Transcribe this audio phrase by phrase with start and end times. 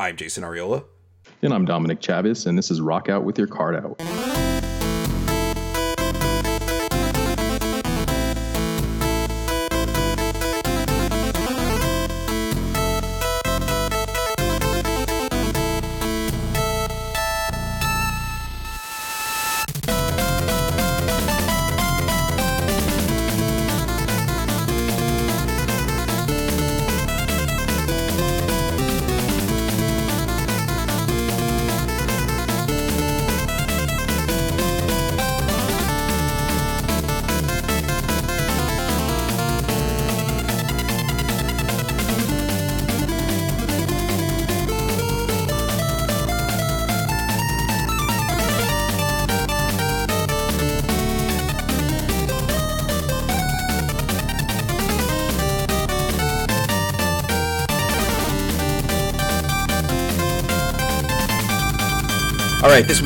[0.00, 0.84] I'm Jason Arriola.
[1.42, 4.47] And I'm Dominic Chavez, and this is Rock Out with Your Card Out.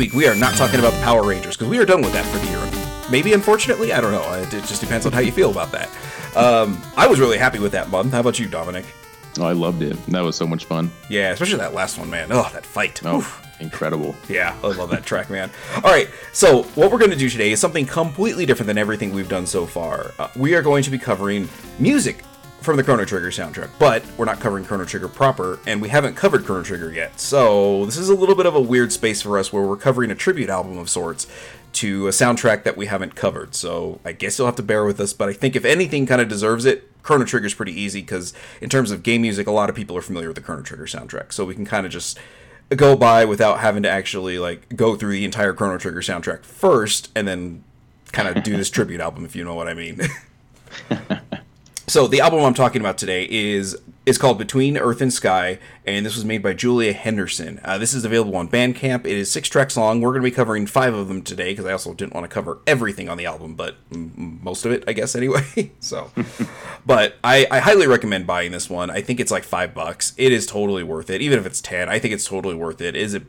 [0.03, 2.25] Week we are not talking about the Power Rangers because we are done with that
[2.25, 3.09] for the year.
[3.09, 4.33] Maybe, unfortunately, I don't know.
[4.33, 5.89] It, it just depends on how you feel about that.
[6.35, 8.13] Um, I was really happy with that month.
[8.13, 8.85] How about you, Dominic?
[9.39, 9.97] Oh, I loved it.
[10.07, 10.91] That was so much fun.
[11.09, 12.33] Yeah, especially that last one, man.
[12.33, 13.01] Oh, that fight.
[13.05, 13.47] Oh, Oof.
[13.61, 14.17] incredible.
[14.29, 15.53] Yeah, I love that track, man.
[15.77, 19.13] All right, so what we're going to do today is something completely different than everything
[19.13, 20.15] we've done so far.
[20.19, 22.25] Uh, we are going to be covering music
[22.63, 26.15] from the Chrono Trigger soundtrack, but we're not covering Chrono Trigger proper, and we haven't
[26.15, 27.19] covered Chrono Trigger yet.
[27.19, 30.11] So this is a little bit of a weird space for us where we're covering
[30.11, 31.27] a tribute album of sorts
[31.75, 33.55] to a soundtrack that we haven't covered.
[33.55, 36.21] So I guess you'll have to bear with us, but I think if anything kind
[36.21, 39.53] of deserves it, Chrono Trigger is pretty easy because in terms of game music, a
[39.53, 41.93] lot of people are familiar with the Chrono Trigger soundtrack, so we can kind of
[41.93, 42.19] just
[42.71, 47.11] go by without having to actually like go through the entire Chrono Trigger soundtrack first
[47.17, 47.65] and then
[48.13, 50.01] kind of do this tribute album if you know what I mean.
[51.87, 56.05] so the album I'm talking about today is is called Between Earth and Sky, and
[56.05, 57.61] this was made by Julia Henderson.
[57.65, 59.05] Uh, this is available on Bandcamp.
[59.05, 60.01] It is six tracks long.
[60.01, 62.29] We're going to be covering five of them today because I also didn't want to
[62.29, 65.71] cover everything on the album, but m- most of it, I guess, anyway.
[65.79, 66.11] so,
[66.87, 68.91] but I, I highly recommend buying this one.
[68.91, 70.15] I think it's like five bucks.
[70.17, 71.89] It is totally worth it, even if it's ten.
[71.89, 72.97] I think it's totally worth it.
[72.97, 73.23] Is it?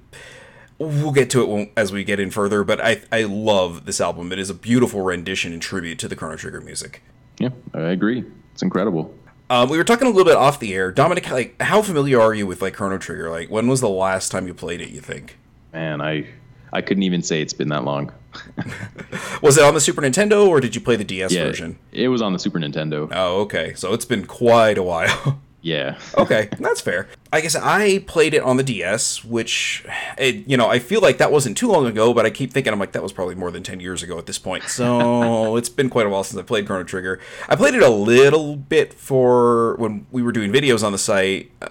[0.80, 4.31] We'll get to it as we get in further, but I I love this album.
[4.31, 7.03] It is a beautiful rendition and tribute to the Chrono Trigger music.
[7.40, 8.25] Yeah, I agree.
[8.53, 9.14] It's incredible.
[9.50, 11.30] Um, we were talking a little bit off the air, Dominic.
[11.30, 13.30] Like, how familiar are you with like Chrono Trigger?
[13.30, 14.90] Like, when was the last time you played it?
[14.90, 15.38] You think?
[15.74, 16.28] Man, I
[16.72, 18.12] I couldn't even say it's been that long.
[19.44, 21.78] Was it on the Super Nintendo or did you play the DS Yeah, version?
[21.91, 23.08] it was on the Super Nintendo.
[23.12, 23.75] Oh, okay.
[23.75, 25.40] So it's been quite a while.
[25.63, 25.97] Yeah.
[26.18, 27.07] okay, that's fair.
[27.31, 29.85] I guess I played it on the DS, which,
[30.18, 32.72] it, you know, I feel like that wasn't too long ago, but I keep thinking
[32.74, 34.66] I'm like that was probably more than ten years ago at this point.
[34.66, 37.19] So it's been quite a while since I played Chrono Trigger.
[37.50, 41.50] I played it a little bit for when we were doing videos on the site.
[41.62, 41.69] Uh,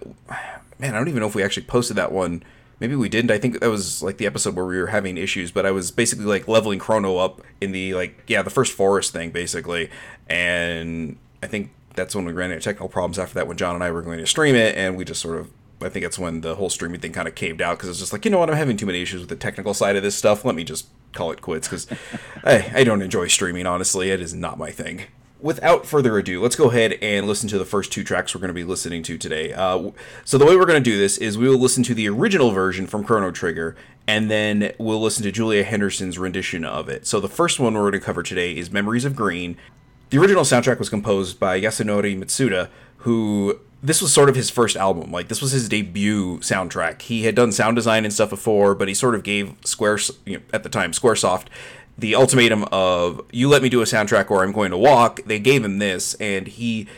[0.82, 2.42] Man, I don't even know if we actually posted that one.
[2.80, 3.30] Maybe we didn't.
[3.30, 5.92] I think that was like the episode where we were having issues, but I was
[5.92, 9.90] basically like leveling Chrono up in the like yeah the first forest thing basically,
[10.28, 13.84] and I think that's when we ran into technical problems after that when John and
[13.84, 15.50] I were going to stream it, and we just sort of
[15.84, 18.12] I think that's when the whole streaming thing kind of caved out because it's just
[18.12, 20.14] like you know what I'm having too many issues with the technical side of this
[20.14, 20.44] stuff.
[20.44, 21.86] Let me just call it quits because
[22.44, 24.10] I I don't enjoy streaming honestly.
[24.10, 25.02] It is not my thing.
[25.40, 28.46] Without further ado, let's go ahead and listen to the first two tracks we're going
[28.46, 29.52] to be listening to today.
[29.52, 29.90] Uh,
[30.24, 32.52] so the way we're going to do this is we will listen to the original
[32.52, 33.74] version from Chrono Trigger,
[34.06, 37.08] and then we'll listen to Julia Henderson's rendition of it.
[37.08, 39.56] So the first one we're going to cover today is Memories of Green.
[40.12, 42.68] The original soundtrack was composed by Yasunori Mitsuda,
[42.98, 45.10] who this was sort of his first album.
[45.10, 47.00] Like this was his debut soundtrack.
[47.00, 50.36] He had done sound design and stuff before, but he sort of gave Square you
[50.36, 51.46] know, at the time SquareSoft
[51.96, 55.22] the ultimatum of you let me do a soundtrack or I'm going to walk.
[55.24, 56.88] They gave him this, and he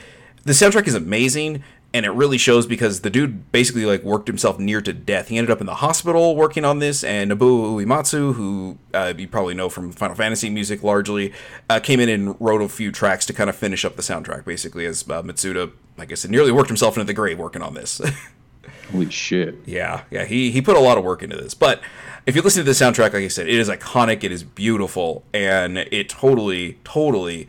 [0.42, 1.62] the soundtrack is amazing
[1.94, 5.28] and it really shows because the dude basically like worked himself near to death.
[5.28, 9.28] He ended up in the hospital working on this, and Nobuo Uematsu, who uh, you
[9.28, 11.32] probably know from Final Fantasy music largely,
[11.70, 14.44] uh, came in and wrote a few tracks to kind of finish up the soundtrack.
[14.44, 17.74] Basically, as uh, Mitsuda, like I said, nearly worked himself into the grave working on
[17.74, 18.00] this.
[18.90, 19.56] Holy shit.
[19.64, 21.54] Yeah, yeah, he he put a lot of work into this.
[21.54, 21.80] But
[22.26, 25.24] if you listen to the soundtrack, like I said, it is iconic, it is beautiful,
[25.32, 27.48] and it totally, totally.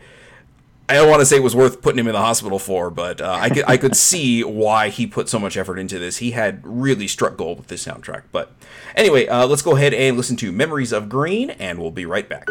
[0.88, 3.20] I don't want to say it was worth putting him in the hospital for, but
[3.20, 6.18] uh, I could I could see why he put so much effort into this.
[6.18, 8.22] He had really struck gold with this soundtrack.
[8.30, 8.52] But
[8.94, 12.28] anyway, uh, let's go ahead and listen to "Memories of Green," and we'll be right
[12.28, 12.46] back.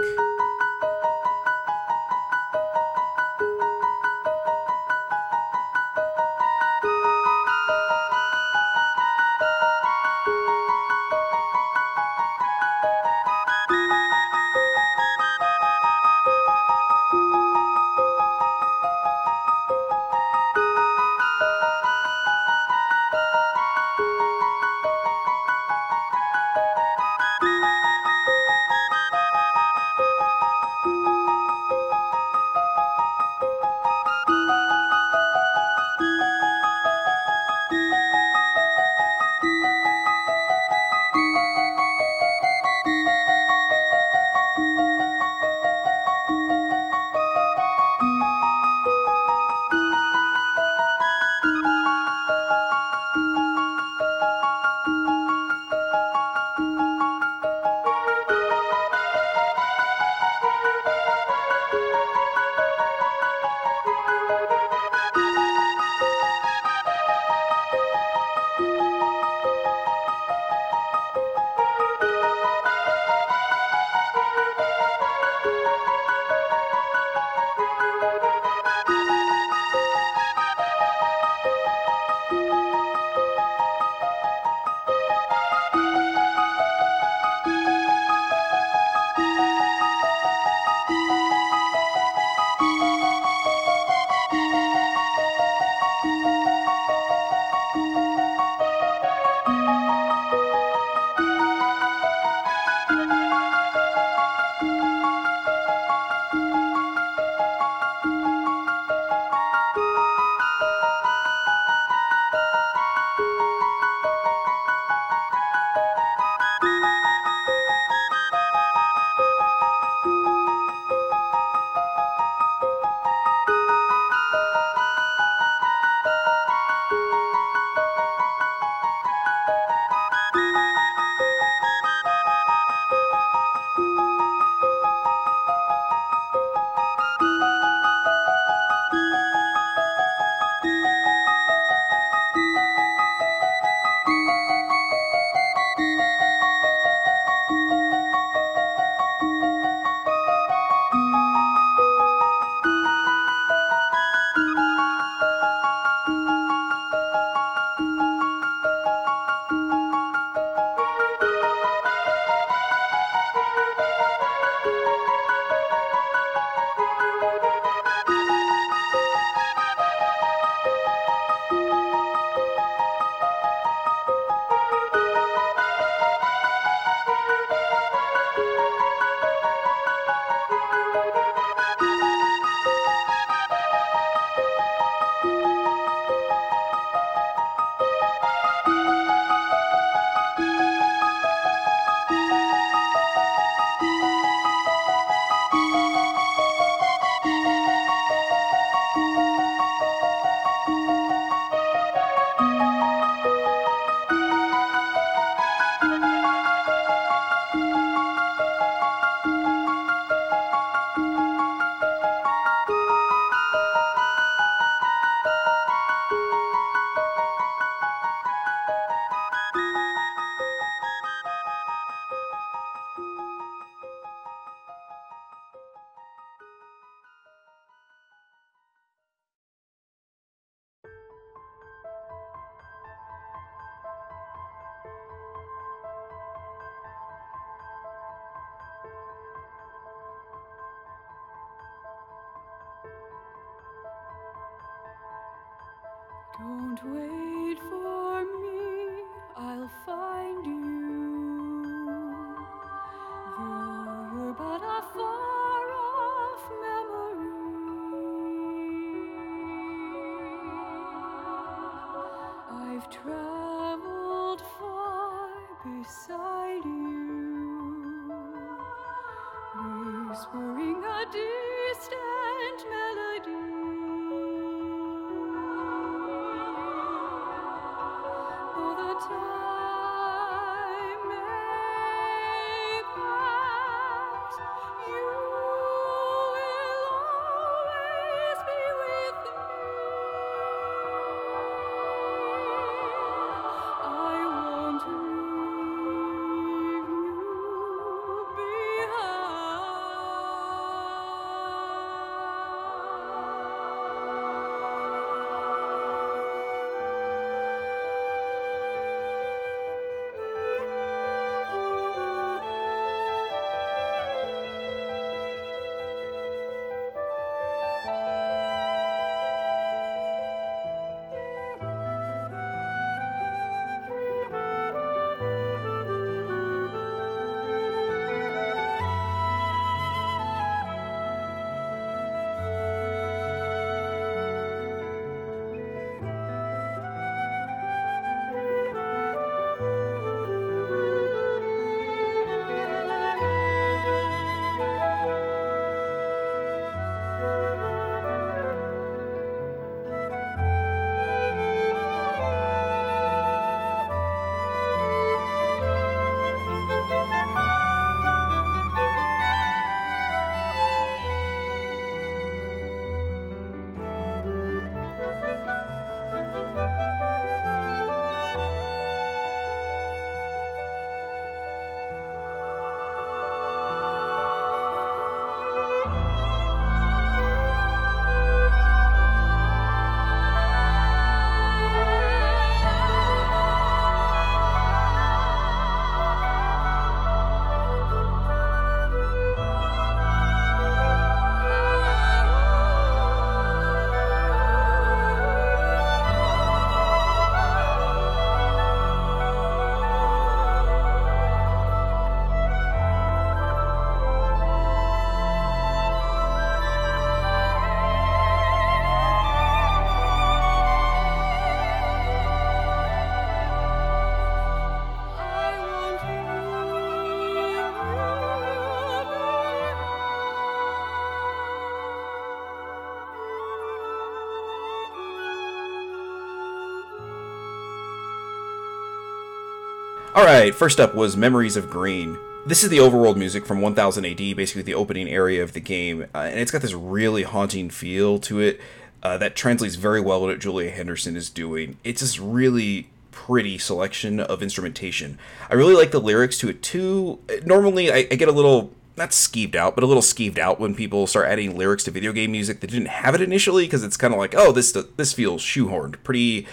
[430.15, 432.17] Alright, first up was Memories of Green.
[432.45, 436.03] This is the overworld music from 1000 AD, basically the opening area of the game,
[436.15, 438.61] uh, and it's got this really haunting feel to it
[439.03, 441.75] uh, that translates very well to what Julia Henderson is doing.
[441.83, 445.19] It's this really pretty selection of instrumentation.
[445.49, 447.19] I really like the lyrics to it too.
[447.43, 450.75] Normally, I, I get a little not skeeved out, but a little skeeved out when
[450.75, 453.97] people start adding lyrics to video game music that didn't have it initially, because it's
[453.97, 456.47] kind of like, oh, this this feels shoehorned pretty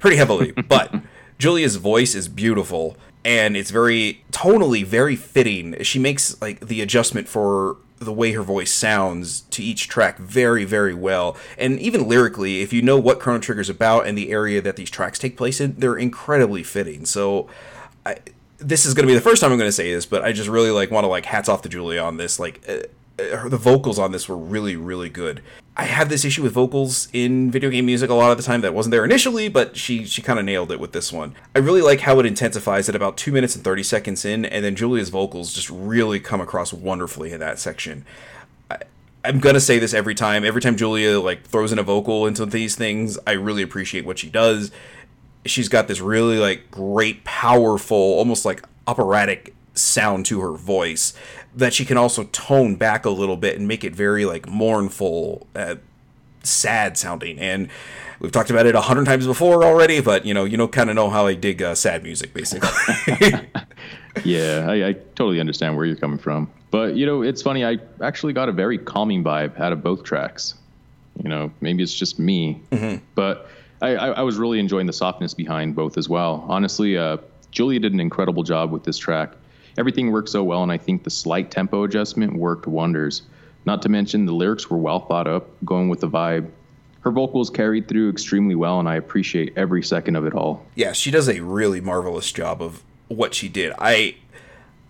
[0.00, 0.52] pretty heavily.
[0.52, 0.94] but
[1.38, 5.82] Julia's voice is beautiful and it's very tonally very fitting.
[5.82, 10.64] She makes like the adjustment for the way her voice sounds to each track very
[10.64, 11.36] very well.
[11.58, 14.90] And even lyrically, if you know what Chrono Trigger's about and the area that these
[14.90, 17.04] tracks take place in, they're incredibly fitting.
[17.04, 17.48] So
[18.04, 18.18] I
[18.58, 20.32] this is going to be the first time I'm going to say this, but I
[20.32, 22.38] just really like want to like hats off to Julia on this.
[22.38, 25.42] Like uh, uh, the vocals on this were really really good.
[25.78, 28.62] I have this issue with vocals in video game music a lot of the time
[28.62, 31.34] that wasn't there initially, but she she kind of nailed it with this one.
[31.54, 34.64] I really like how it intensifies at about two minutes and thirty seconds in, and
[34.64, 38.06] then Julia's vocals just really come across wonderfully in that section.
[38.70, 38.78] I,
[39.22, 40.46] I'm gonna say this every time.
[40.46, 44.18] Every time Julia like throws in a vocal into these things, I really appreciate what
[44.18, 44.70] she does.
[45.44, 51.12] She's got this really like great, powerful, almost like operatic sound to her voice
[51.56, 55.46] that she can also tone back a little bit and make it very like mournful,
[55.56, 55.76] uh,
[56.42, 57.38] sad sounding.
[57.38, 57.68] And
[58.20, 60.90] we've talked about it a hundred times before already, but you know, you know, kind
[60.90, 62.68] of know how I dig uh, sad music, basically.
[64.24, 66.50] Yeah, I, I totally understand where you're coming from.
[66.70, 67.64] But, you know, it's funny.
[67.64, 70.54] I actually got a very calming vibe out of both tracks.
[71.22, 72.60] You know, maybe it's just me.
[73.14, 73.48] But
[73.80, 76.44] I, I, I was really enjoying the softness behind both as well.
[76.48, 77.18] Honestly, uh,
[77.50, 79.32] Julia did an incredible job with this track.
[79.78, 83.22] Everything worked so well, and I think the slight tempo adjustment worked wonders.
[83.66, 86.48] Not to mention, the lyrics were well thought up, going with the vibe.
[87.00, 90.64] her vocals carried through extremely well, and I appreciate every second of it all.
[90.74, 93.72] Yeah, she does a really marvelous job of what she did.
[93.78, 94.16] I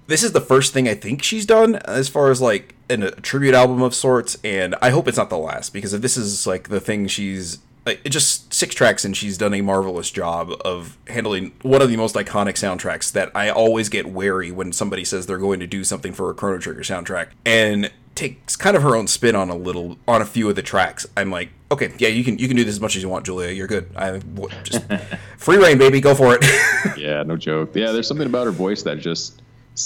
[0.07, 3.11] this is the first thing I think she's done as far as like an, a
[3.11, 6.47] tribute album of sorts, and I hope it's not the last because if this is
[6.47, 7.59] like the thing she's
[8.05, 12.15] just six tracks and she's done a marvelous job of handling one of the most
[12.15, 16.13] iconic soundtracks that I always get wary when somebody says they're going to do something
[16.13, 19.99] for a Chrono Trigger soundtrack and takes kind of her own spin on a little
[20.09, 21.07] on a few of the tracks.
[21.17, 23.27] I'm like, okay, yeah, you can you can do this as much as you want,
[23.27, 23.53] Julia.
[23.53, 23.89] You're good.
[23.95, 24.19] I
[24.65, 24.83] just
[25.39, 26.01] free reign, baby.
[26.01, 26.45] Go for it.
[26.97, 27.75] Yeah, no joke.
[27.75, 29.43] Yeah, there's something about her voice that just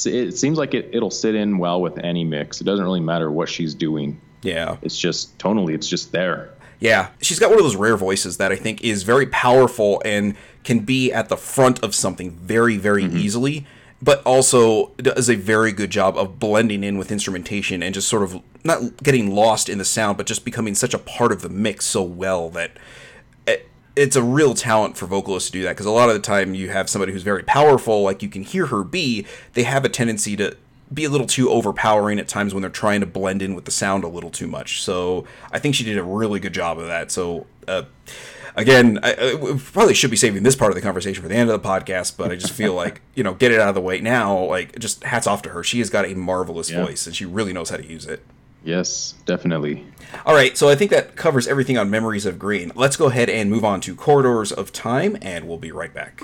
[0.06, 2.60] it seems like it, it'll sit in well with any mix.
[2.60, 4.20] It doesn't really matter what she's doing.
[4.42, 4.76] yeah.
[4.82, 6.50] It's just tonally, it's just there.
[6.80, 10.34] Yeah, she's got one of those rare voices that I think is very powerful and
[10.64, 13.18] can be at the front of something very, very mm-hmm.
[13.18, 13.66] easily,
[14.00, 18.22] but also does a very good job of blending in with instrumentation and just sort
[18.22, 21.50] of not getting lost in the sound, but just becoming such a part of the
[21.50, 22.72] mix so well that
[23.46, 26.20] it, it's a real talent for vocalists to do that because a lot of the
[26.20, 29.84] time you have somebody who's very powerful, like you can hear her be, they have
[29.84, 30.56] a tendency to
[30.92, 33.70] be a little too overpowering at times when they're trying to blend in with the
[33.70, 34.82] sound a little too much.
[34.82, 37.10] So I think she did a really good job of that.
[37.12, 37.84] So uh,
[38.56, 41.48] again, I, I probably should be saving this part of the conversation for the end
[41.48, 43.80] of the podcast, but I just feel like you know, get it out of the
[43.80, 44.44] way now.
[44.44, 45.62] Like, just hats off to her.
[45.62, 46.84] She has got a marvelous Yeah.
[46.84, 48.24] voice, and she really knows how to use it.
[48.62, 49.86] Yes, definitely.
[50.26, 52.72] All right, so I think that covers everything on Memories of Green.
[52.74, 56.20] Let's go ahead and move on to Corridors of Time, and we'll be right back.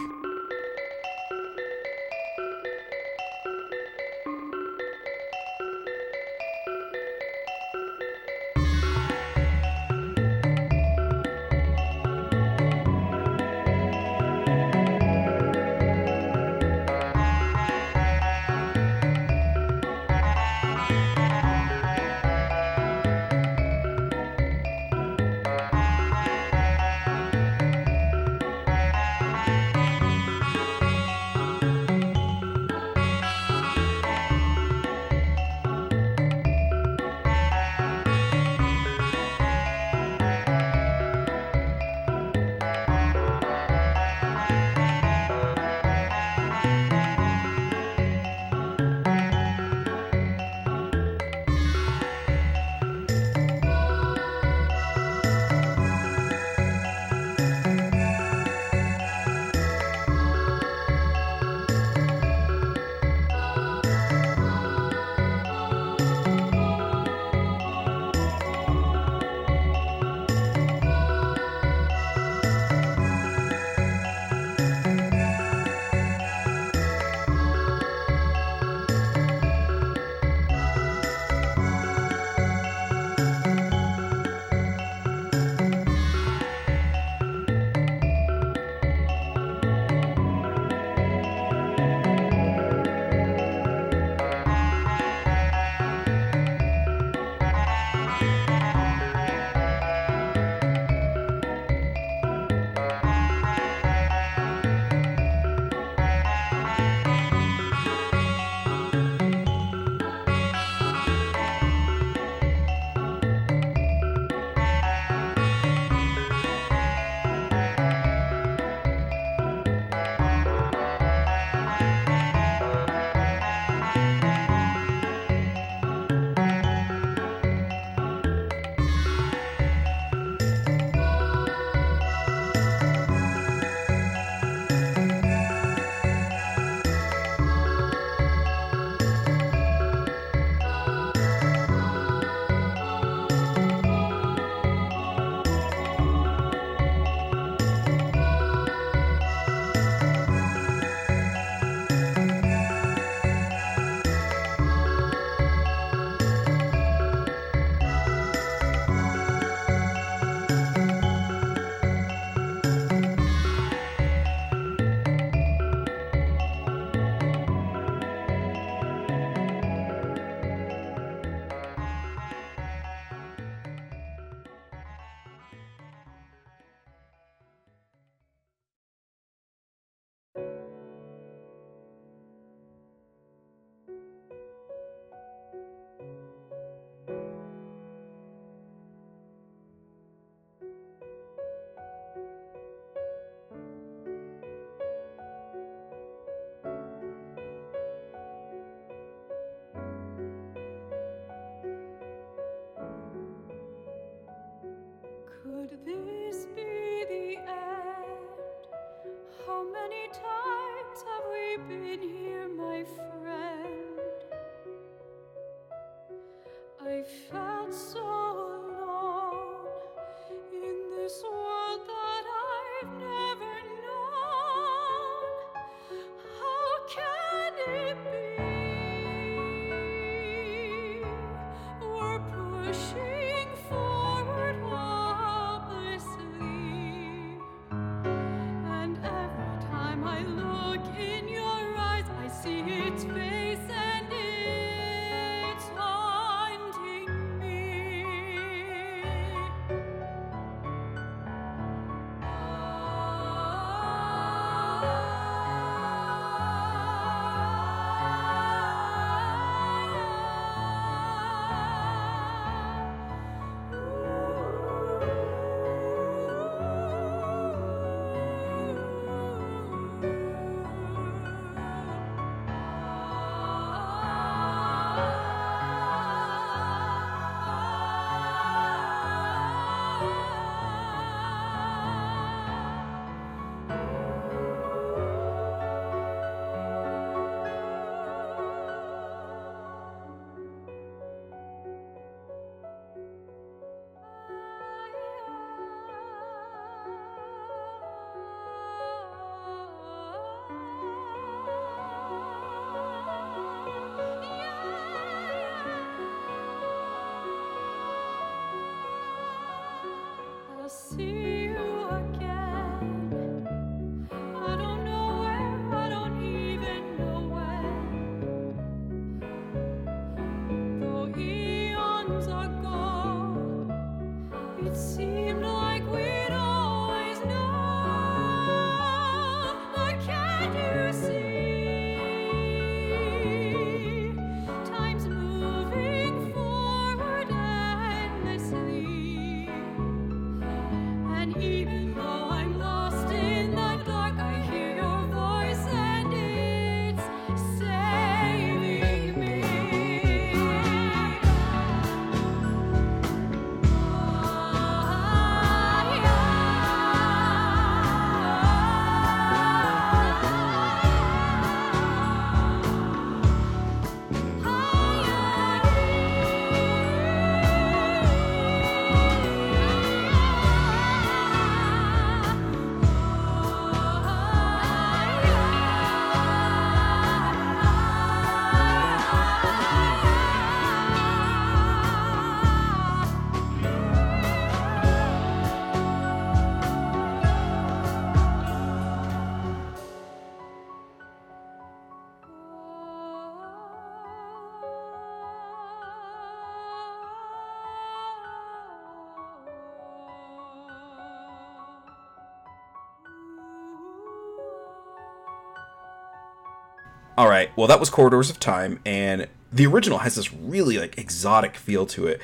[407.16, 407.50] All right.
[407.56, 411.86] Well, that was Corridors of Time, and the original has this really like exotic feel
[411.86, 412.20] to it.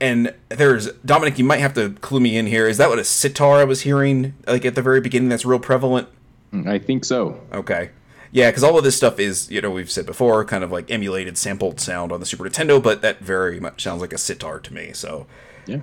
[0.00, 1.38] And there's Dominic.
[1.38, 2.66] You might have to clue me in here.
[2.66, 5.28] Is that what a sitar I was hearing like at the very beginning?
[5.28, 6.08] That's real prevalent.
[6.52, 7.40] Mm, I think so.
[7.52, 7.90] Okay.
[8.32, 10.90] Yeah, because all of this stuff is, you know, we've said before, kind of like
[10.90, 14.58] emulated, sampled sound on the Super Nintendo, but that very much sounds like a sitar
[14.58, 14.92] to me.
[14.92, 15.28] So
[15.66, 15.78] Yeah,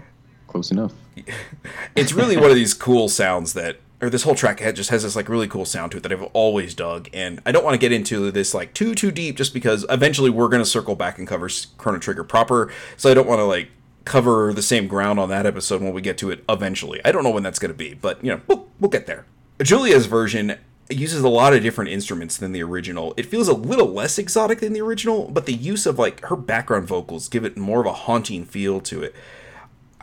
[0.47, 0.91] close enough.
[1.95, 5.15] it's really one of these cool sounds that or this whole track just has this
[5.15, 7.79] like really cool sound to it that I've always dug and I don't want to
[7.79, 11.27] get into this like too too deep just because eventually we're to circle back and
[11.27, 13.69] cover Chrono Trigger proper so I don't want to like
[14.05, 16.99] cover the same ground on that episode when we get to it eventually.
[17.05, 19.25] I don't know when that's to be, but you know, we'll, we'll get there.
[19.61, 20.57] Julia's version
[20.89, 23.13] uses a lot of different instruments than the original.
[23.15, 26.35] It feels a little less exotic than the original, but the use of like her
[26.35, 29.15] background vocals give it more of a haunting feel to it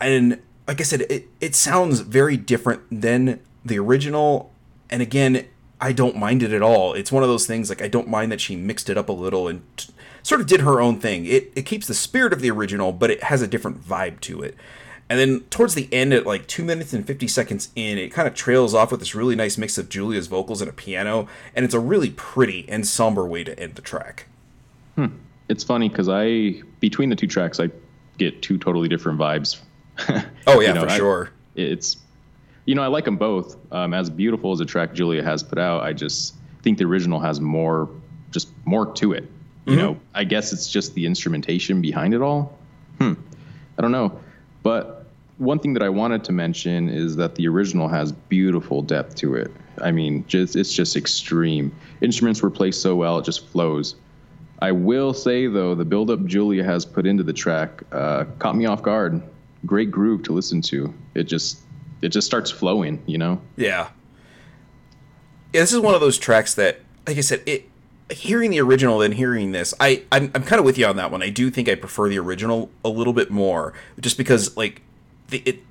[0.01, 4.53] and like I said, it, it sounds very different than the original.
[4.90, 5.47] And again,
[5.81, 6.94] I don't mind it at all.
[6.94, 9.12] It's one of those things like I don't mind that she mixed it up a
[9.12, 9.92] little and t-
[10.23, 11.27] sort of did her own thing.
[11.27, 14.42] It it keeps the spirit of the original, but it has a different vibe to
[14.42, 14.55] it.
[15.11, 18.29] And then towards the end, at like two minutes and fifty seconds in, it kind
[18.29, 21.64] of trails off with this really nice mix of Julia's vocals and a piano, and
[21.64, 24.27] it's a really pretty and somber way to end the track.
[24.97, 25.07] Hmm.
[25.49, 27.71] It's funny because I between the two tracks, I
[28.18, 29.61] get two totally different vibes.
[30.47, 31.31] Oh yeah, You know, for I- sure.
[31.57, 31.97] It's,
[32.69, 33.57] you know, I like them both.
[33.73, 37.19] Um, as beautiful as the track Julia has put out, I just think the original
[37.19, 37.89] has more,
[38.31, 39.25] just more to it.
[39.65, 39.77] You Mm-hmm.
[39.81, 42.59] know, I guess it's just the instrumentation behind it all.
[42.99, 43.15] Hmm.
[43.79, 44.19] I don't know,
[44.63, 45.07] but
[45.39, 49.35] one thing that I wanted to mention is that the original has beautiful depth to
[49.35, 49.51] it.
[49.81, 51.75] I mean, just it's just extreme.
[52.03, 53.95] Instruments were placed so well, it just flows.
[54.61, 58.67] I will say though, the build-up Julia has put into the track uh, caught me
[58.67, 59.23] off guard.
[59.65, 60.93] Great groove to listen to.
[61.15, 61.61] It just
[62.03, 63.41] it just starts flowing, you know.
[63.57, 63.89] Yeah.
[65.53, 67.69] Yeah, this is one of those tracks that, like I said, it
[68.11, 71.11] hearing the original and hearing this, I I'm, I'm kind of with you on that
[71.11, 71.23] one.
[71.23, 74.83] I do think I prefer the original a little bit more, just because like
[75.29, 75.63] the it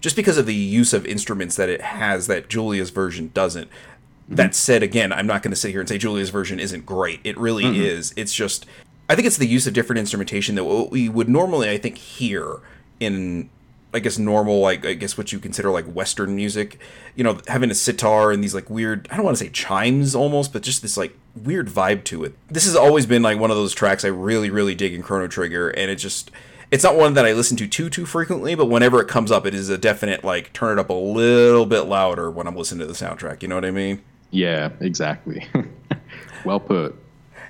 [0.00, 3.68] just because of the use of instruments that it has that Julia's version doesn't.
[3.68, 4.34] Mm-hmm.
[4.36, 7.20] That said, again, I'm not going to sit here and say Julia's version isn't great.
[7.24, 8.12] It really is.
[8.16, 8.66] It's just,
[9.08, 11.96] I think it's the use of different instrumentation that what we would normally, I think,
[11.96, 12.56] hear
[13.00, 13.48] in,
[13.96, 16.78] I guess, normal, like, I guess what you consider like Western music.
[17.14, 20.14] You know, having a sitar and these like weird, I don't want to say chimes
[20.14, 22.34] almost, but just this like weird vibe to it.
[22.48, 25.26] This has always been like one of those tracks I really, really dig in Chrono
[25.26, 26.30] Trigger, and it just,
[26.70, 29.46] it's not one that I listen to too too frequently, but whenever it comes up,
[29.46, 32.86] it is a definite like turn it up a little bit louder when I'm listening
[32.86, 33.42] to the soundtrack.
[33.42, 34.02] You know what I mean?
[34.30, 35.46] Yeah, exactly.
[36.44, 36.96] well put.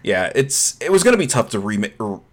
[0.02, 2.24] Yeah, it's it was gonna be tough to remake, or you know,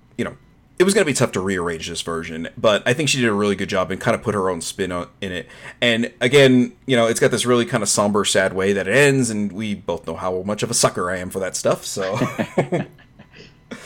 [0.83, 3.33] it was gonna be tough to rearrange this version, but I think she did a
[3.33, 5.47] really good job and kind of put her own spin on, in it.
[5.79, 8.95] And again, you know, it's got this really kind of somber, sad way that it
[8.95, 11.85] ends, and we both know how much of a sucker I am for that stuff.
[11.85, 12.19] So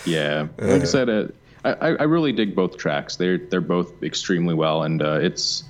[0.05, 1.27] Yeah, like I said, uh,
[1.63, 3.15] I I really dig both tracks.
[3.17, 5.63] They're they're both extremely well, and uh, it's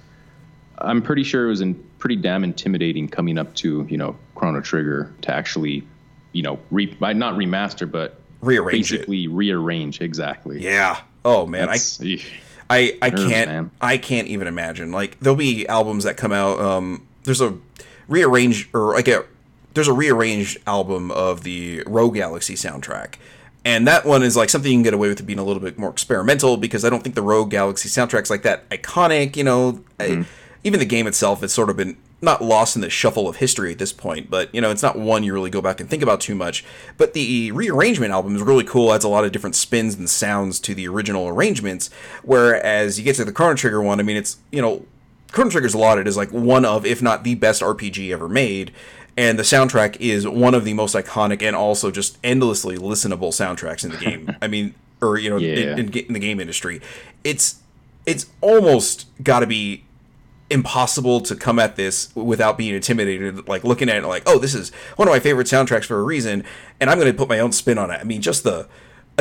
[0.78, 4.62] I'm pretty sure it was in pretty damn intimidating coming up to you know Chrono
[4.62, 5.86] Trigger to actually
[6.32, 8.98] you know re not remaster but rearrange it.
[8.98, 10.62] basically rearrange exactly.
[10.62, 11.00] Yeah.
[11.28, 12.26] Oh man, I That's- eesh.
[12.70, 13.72] I I Nerves, can't man.
[13.82, 14.92] I can't even imagine.
[14.92, 16.60] Like there'll be albums that come out.
[16.60, 17.56] Um, there's a
[18.08, 19.26] rearrange or like a
[19.74, 23.16] there's a rearranged album of the Rogue Galaxy soundtrack.
[23.66, 25.78] And that one is like something you can get away with being a little bit
[25.78, 29.84] more experimental because I don't think the Rogue Galaxy soundtrack's like that iconic, you know.
[30.00, 30.26] I,
[30.64, 33.72] even the game itself has sort of been not lost in the shuffle of history
[33.72, 36.02] at this point, but you know, it's not one you really go back and think
[36.02, 36.66] about too much.
[36.98, 40.60] But the rearrangement album is really cool, adds a lot of different spins and sounds
[40.62, 41.90] to the original arrangements.
[42.24, 44.86] Whereas you get to the Chrono Trigger one, I mean, it's you know,
[45.32, 48.72] Chrono Trigger's lauded as like one of, if not the best RPG ever made.
[49.16, 53.84] And the soundtrack is one of the most iconic and also just endlessly listenable soundtracks
[53.84, 54.36] in the game.
[54.42, 55.74] I mean, or you know, Yeah.
[55.74, 56.82] in, in, in the game industry,
[57.24, 57.62] it's
[58.06, 59.84] it's almost got to be
[60.50, 64.56] impossible to come at this without being intimidated like looking at it like oh this
[64.56, 66.44] is one of my favorite soundtracks for a reason
[66.80, 68.66] and i'm going to put my own spin on it i mean just the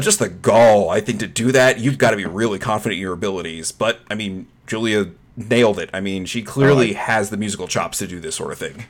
[0.00, 3.00] just the gall i think to do that you've got to be really confident in
[3.00, 7.36] your abilities but i mean julia nailed it i mean she clearly Oh, has the
[7.36, 8.84] musical chops to do this sort of thing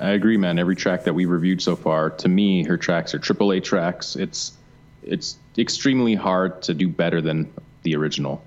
[0.00, 0.60] I agree, man.
[0.60, 4.14] Every track that we reviewed so far, to me, her tracks are AAA tracks.
[4.14, 4.52] It's
[5.02, 8.40] it's extremely hard to do better than the original.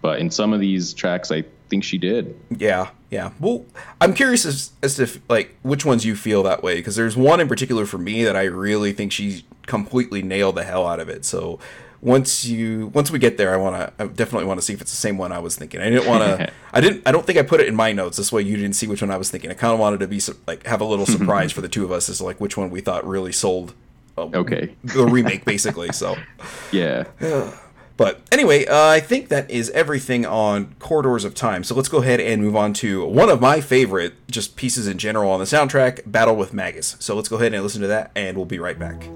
[0.00, 2.38] But in some of these tracks, I think she did.
[2.50, 3.30] Yeah, yeah.
[3.40, 3.64] Well,
[4.00, 7.16] I'm curious as as to if, like which ones you feel that way because there's
[7.16, 11.00] one in particular for me that I really think she completely nailed the hell out
[11.00, 11.24] of it.
[11.24, 11.58] So
[12.00, 14.80] once you once we get there, I want to I definitely want to see if
[14.82, 15.80] it's the same one I was thinking.
[15.80, 16.52] I didn't want to.
[16.72, 17.02] I didn't.
[17.06, 18.16] I don't think I put it in my notes.
[18.18, 19.50] This way you didn't see which one I was thinking.
[19.50, 21.92] I kind of wanted to be like have a little surprise for the two of
[21.92, 23.72] us as to like which one we thought really sold.
[24.18, 24.74] uh, Okay.
[24.84, 25.92] The remake, basically.
[25.92, 26.16] So.
[26.72, 27.04] Yeah.
[27.96, 31.62] But anyway, uh, I think that is everything on Corridors of Time.
[31.62, 34.98] So let's go ahead and move on to one of my favorite just pieces in
[34.98, 36.96] general on the soundtrack, Battle with Magus.
[36.98, 39.08] So let's go ahead and listen to that, and we'll be right back.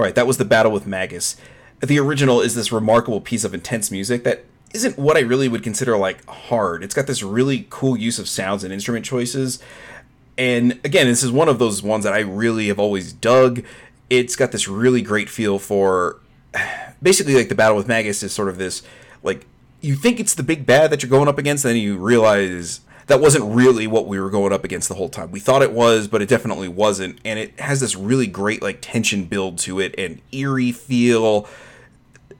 [0.00, 1.36] All right, that was the battle with Magus.
[1.80, 5.62] The original is this remarkable piece of intense music that isn't what I really would
[5.62, 6.82] consider like hard.
[6.82, 9.58] It's got this really cool use of sounds and instrument choices.
[10.38, 13.62] And again, this is one of those ones that I really have always dug.
[14.08, 16.18] It's got this really great feel for
[17.02, 18.82] basically like the battle with Magus is sort of this
[19.22, 19.44] like
[19.82, 22.80] you think it's the big bad that you're going up against, and then you realize
[23.10, 25.32] that wasn't really what we were going up against the whole time.
[25.32, 27.18] We thought it was, but it definitely wasn't.
[27.24, 31.48] And it has this really great like tension build to it and eerie feel.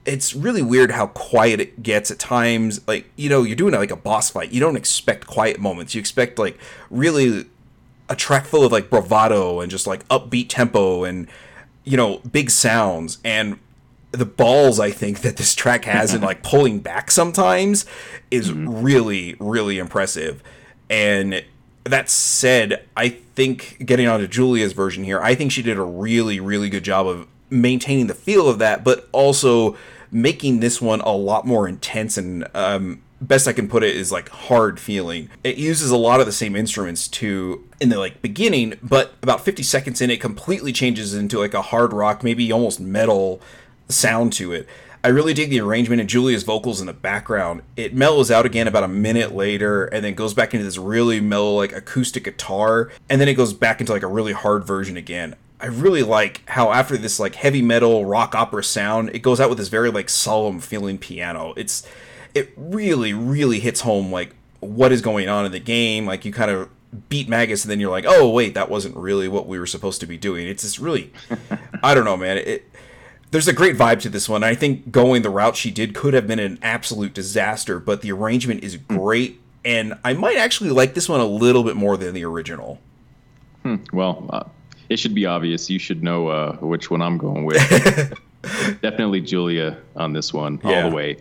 [0.05, 2.87] It's really weird how quiet it gets at times.
[2.87, 4.53] Like, you know, you're doing like a boss fight.
[4.53, 5.93] You don't expect quiet moments.
[5.93, 6.57] You expect like
[6.89, 7.47] really
[8.07, 11.27] a track full of like bravado and just like upbeat tempo and
[11.83, 13.59] you know, big sounds and
[14.11, 17.85] the balls I think that this track has in like pulling back sometimes
[18.29, 18.81] is mm-hmm.
[18.81, 20.41] really really impressive.
[20.91, 21.43] And
[21.85, 26.39] that said, I think getting onto Julia's version here, I think she did a really
[26.39, 29.75] really good job of maintaining the feel of that, but also
[30.11, 34.11] making this one a lot more intense and um, best I can put it is
[34.11, 35.29] like hard feeling.
[35.43, 39.45] It uses a lot of the same instruments too in the like beginning, but about
[39.45, 43.41] 50 seconds in it completely changes into like a hard rock, maybe almost metal
[43.87, 44.67] sound to it.
[45.03, 47.63] I really dig the arrangement and Julia's vocals in the background.
[47.75, 51.19] It mellows out again about a minute later and then goes back into this really
[51.19, 54.97] mellow like acoustic guitar and then it goes back into like a really hard version
[54.97, 55.35] again.
[55.59, 59.49] I really like how after this like heavy metal rock opera sound, it goes out
[59.49, 61.53] with this very like solemn feeling piano.
[61.57, 61.87] It's
[62.35, 66.05] it really really hits home like what is going on in the game.
[66.05, 66.69] Like you kind of
[67.09, 69.99] beat Magus and then you're like, "Oh, wait, that wasn't really what we were supposed
[70.01, 71.11] to be doing." It's just really
[71.83, 72.37] I don't know, man.
[72.37, 72.67] It
[73.31, 74.43] there's a great vibe to this one.
[74.43, 78.11] I think going the route she did could have been an absolute disaster, but the
[78.11, 82.13] arrangement is great, and I might actually like this one a little bit more than
[82.13, 82.79] the original.
[83.93, 84.43] Well, uh,
[84.89, 85.69] it should be obvious.
[85.69, 87.59] You should know uh, which one I'm going with.
[88.81, 90.83] Definitely Julia on this one, Yeah.
[90.83, 91.17] all the way.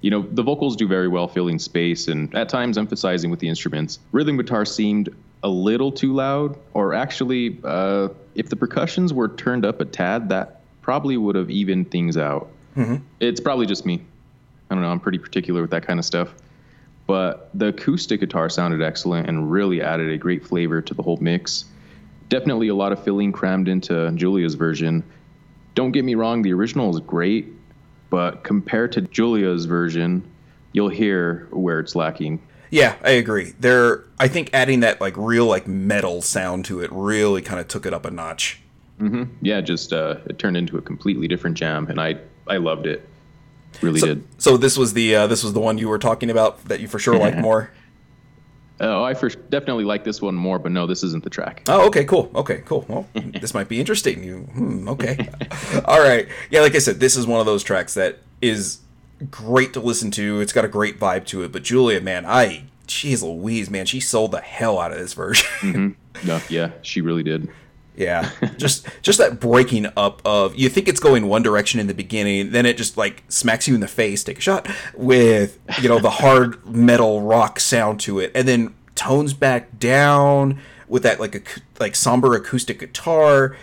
[0.00, 3.48] You know, the vocals do very well filling space and at times emphasizing with the
[3.48, 4.00] instruments.
[4.12, 5.08] Rhythm guitar seemed
[5.42, 10.28] a little too loud, or actually, uh, if the percussions were turned up a tad,
[10.30, 12.50] that probably would have evened things out.
[12.76, 12.96] Mm-hmm.
[13.18, 14.02] It's probably just me.
[14.68, 14.90] I don't know.
[14.90, 16.34] I'm pretty particular with that kind of stuff.
[17.06, 21.16] But the acoustic guitar sounded excellent and really added a great flavor to the whole
[21.16, 21.64] mix.
[22.28, 25.02] Definitely a lot of filling crammed into Julia's version.
[25.74, 27.48] Don't get me wrong, the original is great,
[28.10, 30.22] but compared to Julia's version,
[30.72, 32.42] you'll hear where it's lacking.
[32.70, 33.54] Yeah, I agree.
[33.58, 37.68] There, I think adding that like real like metal sound to it really kind of
[37.68, 38.60] took it up a notch.
[39.42, 42.16] Yeah, just uh, it turned into a completely different jam, and I
[42.46, 43.06] I loved it.
[43.82, 44.24] Really So, did.
[44.38, 46.88] so this was the uh, this was the one you were talking about that you
[46.88, 47.70] for sure like more.
[48.80, 51.62] Oh, I first definitely like this one more, but no, this isn't the track.
[51.68, 52.30] Oh, okay, cool.
[52.34, 52.84] Okay, cool.
[52.88, 54.24] Well, this might be interesting.
[54.24, 55.28] You, hmm, okay,
[55.84, 56.26] all right.
[56.50, 58.80] Yeah, like I said, this is one of those tracks that is
[59.30, 60.40] great to listen to.
[60.40, 61.52] It's got a great vibe to it.
[61.52, 65.96] But Julia, man, I, jeez Louise, man, she sold the hell out of this version.
[66.24, 67.48] No, yeah, she really did.
[67.96, 71.94] Yeah, just just that breaking up of you think it's going one direction in the
[71.94, 74.24] beginning, then it just like smacks you in the face.
[74.24, 78.74] Take a shot with you know the hard metal rock sound to it, and then
[78.94, 81.42] tones back down with that like a
[81.80, 83.56] like somber acoustic guitar.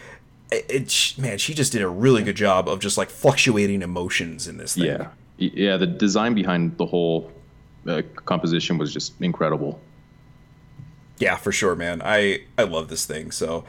[0.51, 4.47] It, it man, she just did a really good job of just like fluctuating emotions
[4.47, 4.85] in this thing.
[4.85, 5.07] Yeah,
[5.37, 5.77] yeah.
[5.77, 7.31] The design behind the whole
[7.87, 9.79] uh, composition was just incredible.
[11.19, 12.01] Yeah, for sure, man.
[12.03, 13.31] I I love this thing.
[13.31, 13.63] So,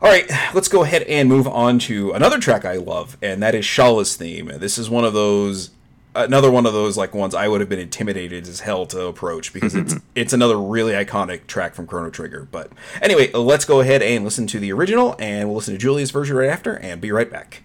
[0.00, 3.54] all right, let's go ahead and move on to another track I love, and that
[3.54, 4.52] is Schala's theme.
[4.56, 5.70] This is one of those,
[6.14, 9.52] another one of those like ones I would have been intimidated as hell to approach
[9.52, 10.06] because it's mm-hmm.
[10.14, 12.46] it's another really iconic track from Chrono Trigger.
[12.50, 12.70] But
[13.02, 16.36] anyway, let's go ahead and listen to the original, and we'll listen to Julia's version
[16.36, 17.62] right after, and be right back.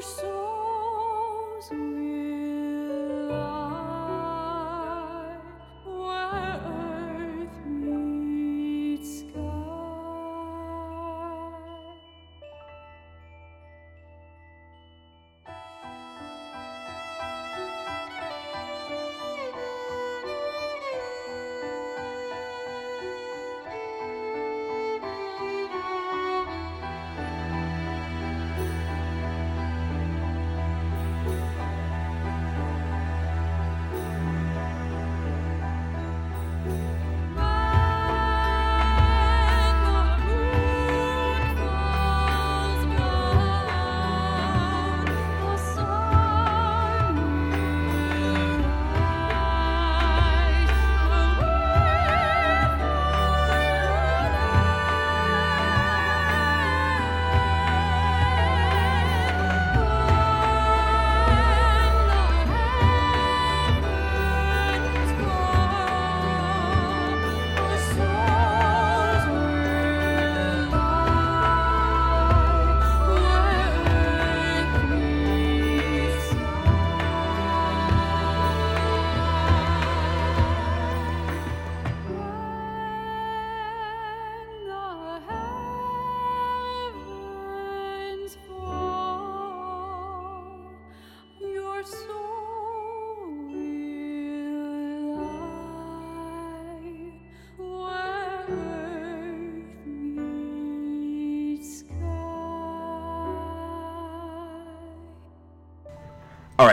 [0.00, 0.29] you're so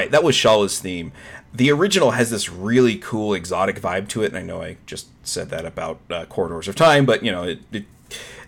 [0.08, 1.12] right, that was Schala's theme.
[1.54, 5.08] The original has this really cool exotic vibe to it, and I know I just
[5.24, 7.86] said that about uh, Corridors of Time, but you know, it, it,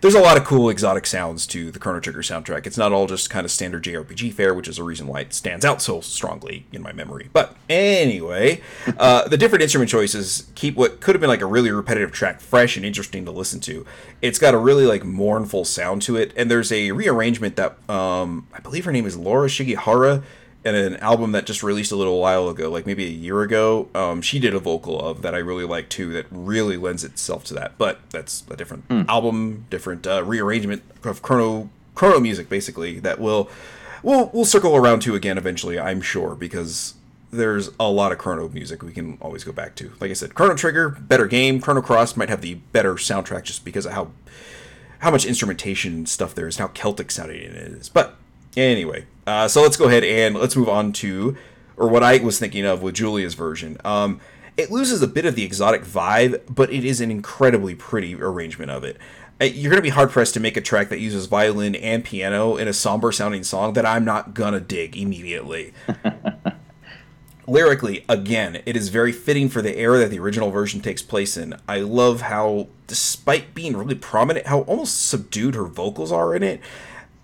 [0.00, 2.66] there's a lot of cool exotic sounds to the Chrono Trigger soundtrack.
[2.66, 5.34] It's not all just kind of standard JRPG fare, which is a reason why it
[5.34, 7.28] stands out so strongly in my memory.
[7.32, 8.62] But anyway,
[8.98, 12.40] uh, the different instrument choices keep what could have been like a really repetitive track
[12.40, 13.84] fresh and interesting to listen to.
[14.22, 18.46] It's got a really like mournful sound to it, and there's a rearrangement that um,
[18.54, 20.22] I believe her name is Laura Shigihara
[20.64, 23.88] and an album that just released a little while ago, like maybe a year ago,
[23.94, 26.12] um, she did a vocal of that I really like too.
[26.12, 27.78] That really lends itself to that.
[27.78, 32.98] But that's a different album, different uh, rearrangement of chrono chrono music, basically.
[33.00, 33.48] That will
[34.02, 36.94] we'll we'll circle around to again eventually, I'm sure, because
[37.30, 39.92] there's a lot of chrono music we can always go back to.
[40.00, 41.60] Like I said, Chrono Trigger, better game.
[41.60, 44.10] Chrono Cross might have the better soundtrack just because of how
[44.98, 47.88] how much instrumentation stuff there is, and how Celtic sounding it is.
[47.88, 48.16] But
[48.56, 51.36] anyway, uh, so let's go ahead and let's move on to,
[51.76, 53.78] or what I was thinking of with Julia's version.
[53.84, 54.20] Um,
[54.56, 58.72] it loses a bit of the exotic vibe, but it is an incredibly pretty arrangement
[58.72, 58.96] of it.
[59.40, 62.04] Uh, You're going to be hard pressed to make a track that uses violin and
[62.04, 65.72] piano in a somber sounding song that I'm not going to dig immediately.
[67.46, 71.36] Lyrically, again, it is very fitting for the era that the original version takes place
[71.36, 71.54] in.
[71.68, 76.60] I love how, despite being really prominent, how almost subdued her vocals are in it.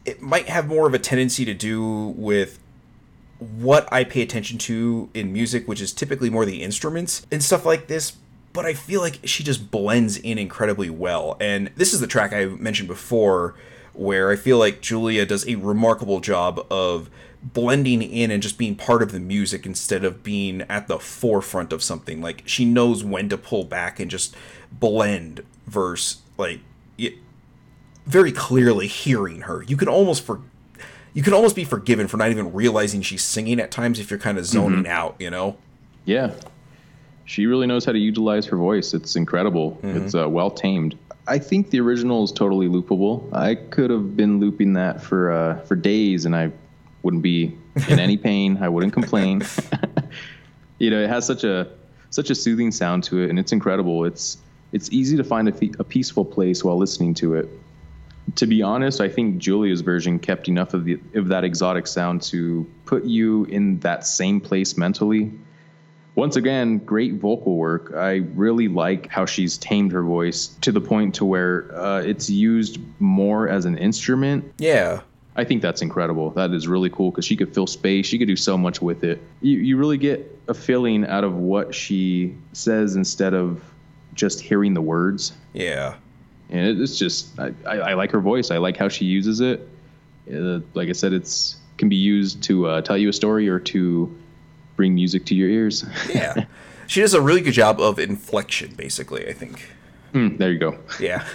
[0.07, 2.59] It might have more of a tendency to do with
[3.39, 7.67] what I pay attention to in music, which is typically more the instruments and stuff
[7.67, 8.17] like this.
[8.53, 11.37] But I feel like she just blends in incredibly well.
[11.41, 13.55] And this is the track I mentioned before,
[13.93, 17.11] where I feel like Julia does a remarkable job of
[17.43, 21.73] blending in and just being part of the music instead of being at the forefront
[21.73, 22.23] of something.
[22.23, 24.35] Like she knows when to pull back and just
[24.73, 26.61] blend verse like
[28.07, 29.63] very clearly hearing her.
[29.63, 30.41] You can almost for
[31.13, 34.19] you can almost be forgiven for not even realizing she's singing at times if you're
[34.19, 35.57] kind of zoning out, you know?
[36.05, 36.33] Yeah.
[37.25, 38.93] She really knows how to utilize her voice.
[38.93, 39.79] It's incredible.
[39.83, 40.97] It's uh, well tamed.
[41.27, 43.33] I think the original is totally loopable.
[43.33, 46.53] I could have been looping that for uh, for days, and I
[47.03, 47.57] wouldn't be
[47.89, 48.59] in any pain.
[48.61, 49.43] I wouldn't complain.
[50.79, 51.69] you know, it has such a
[52.11, 54.05] such a soothing sound to it, and it's incredible.
[54.05, 54.39] It's
[54.73, 57.49] it's easy to find a, fe- a peaceful place while listening to it.
[58.35, 62.23] To be honest, I think Julia's version kept enough of the of that exotic sound
[62.23, 65.33] to put you in that same place mentally
[66.17, 67.93] once again, great vocal work.
[67.95, 72.29] I really like how she's tamed her voice to the point to where uh, it's
[72.29, 74.53] used more as an instrument.
[74.59, 75.03] Yeah.
[75.37, 76.31] I think that's incredible.
[76.31, 78.07] That is really cool because she could fill space.
[78.07, 79.21] She could do so much with it.
[79.43, 83.63] You, you really get a feeling out of what she says instead of
[84.15, 85.35] just hearing the words.
[85.53, 85.97] Yeah.
[86.51, 88.51] And it's just, I, I, I like her voice.
[88.51, 89.69] I like how she uses it.
[90.33, 93.59] Uh, like I said, it's can be used to uh, tell you a story or
[93.61, 94.17] to
[94.77, 95.85] bring music to your ears.
[96.09, 96.47] Yeah.
[96.87, 99.69] she does a really good job of inflection, basically, I think.
[100.13, 100.79] Hmm, there you go.
[101.01, 101.27] Yeah.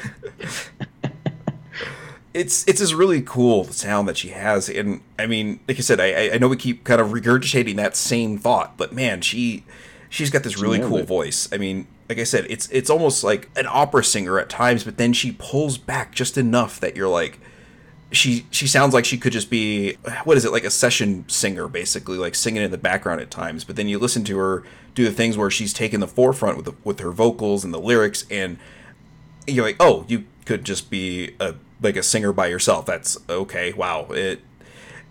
[2.33, 5.99] it's it's this really cool sound that she has, and I mean, like I said,
[5.99, 9.65] I I know we keep kind of regurgitating that same thought, but man, she
[10.09, 11.49] she's got this really cool voice.
[11.51, 14.97] I mean, like I said, it's it's almost like an opera singer at times, but
[14.97, 17.39] then she pulls back just enough that you're like.
[18.13, 19.93] She she sounds like she could just be
[20.25, 23.63] what is it like a session singer basically like singing in the background at times
[23.63, 26.65] but then you listen to her do the things where she's taking the forefront with
[26.65, 28.57] the, with her vocals and the lyrics and
[29.47, 32.85] you're like, oh, you could just be a like a singer by yourself.
[32.85, 33.73] That's okay.
[33.73, 34.41] Wow, it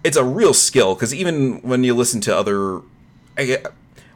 [0.05, 2.83] it's a real skill because even when you listen to other,
[3.37, 3.59] I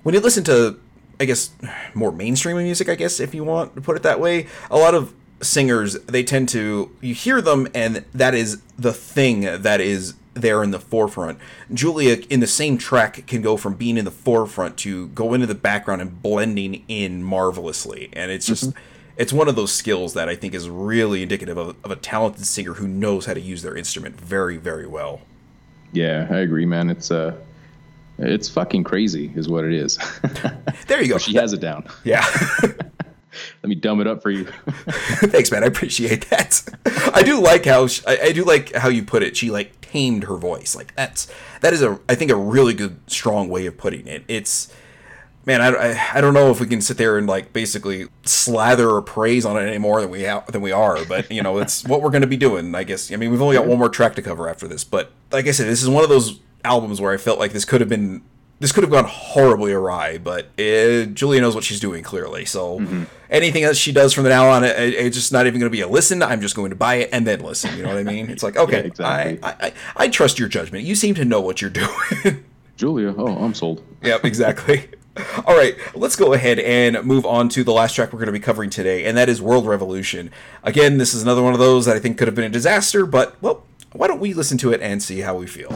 [0.03, 0.79] when you listen to,
[1.25, 1.51] I guess
[1.95, 4.95] more mainstream music, I guess if you want to put it that way, a lot
[4.95, 10.15] of singers they tend to you hear them and that is the thing that is
[10.35, 11.39] there in the forefront.
[11.73, 15.47] Julia in the same track can go from being in the forefront to go into
[15.47, 18.11] the background and blending in marvelously.
[18.13, 18.75] And it's just
[19.17, 22.45] it's one of those skills that I think is really indicative of, of a talented
[22.45, 25.23] singer who knows how to use their instrument very, very well.
[25.93, 26.91] Yeah, I agree, man.
[26.91, 27.35] It's uh,
[28.19, 29.99] it's fucking crazy, is what it is.
[30.87, 31.19] There you go.
[31.19, 31.87] she has it down.
[32.05, 32.25] Yeah.
[32.63, 34.45] Let me dumb it up for you.
[34.67, 35.65] Thanks, man.
[35.65, 36.63] I appreciate that.
[37.15, 39.37] I do like how sh I, I do like how you put it.
[39.37, 40.77] She like tamed her voice.
[40.77, 41.27] Like that's
[41.63, 44.25] that is a I think a really good strong way of putting it.
[44.29, 44.73] It's
[45.47, 48.89] man, I, I, I don't know if we can sit there and like basically slather
[48.91, 51.59] or praise on it any more than we ha- than we are, but you know
[51.59, 52.75] it's what we're going to be doing.
[52.75, 53.11] I guess.
[53.11, 55.51] I mean, we've only got one more track to cover after this, but like I
[55.53, 58.23] said, this is one of those albums where I felt like this could have been
[58.61, 62.45] this could have gone horribly awry, but uh Julia knows what she's doing clearly.
[62.45, 63.05] So mm-hmm.
[63.31, 65.83] anything that she does from now on, it, it's just not even going to be
[65.83, 66.23] a listen.
[66.23, 67.77] I'm just going to buy it and then listen.
[67.77, 68.31] You know what I mean?
[68.31, 69.43] It's like okay, Yeah, exactly.
[69.43, 70.85] I, I I I trust your judgment.
[70.85, 71.71] You seem to know what you're
[72.25, 72.45] doing.
[72.77, 73.83] Julia, oh, I'm sold.
[74.03, 74.89] Yep, exactly.
[75.47, 78.33] All right, let's go ahead and move on to the last track we're going to
[78.33, 80.31] be covering today, and that is World Revolution.
[80.65, 83.07] Again, this is another one of those that I think could have been a disaster,
[83.07, 85.71] but, well, why don't we listen to it and see how we feel?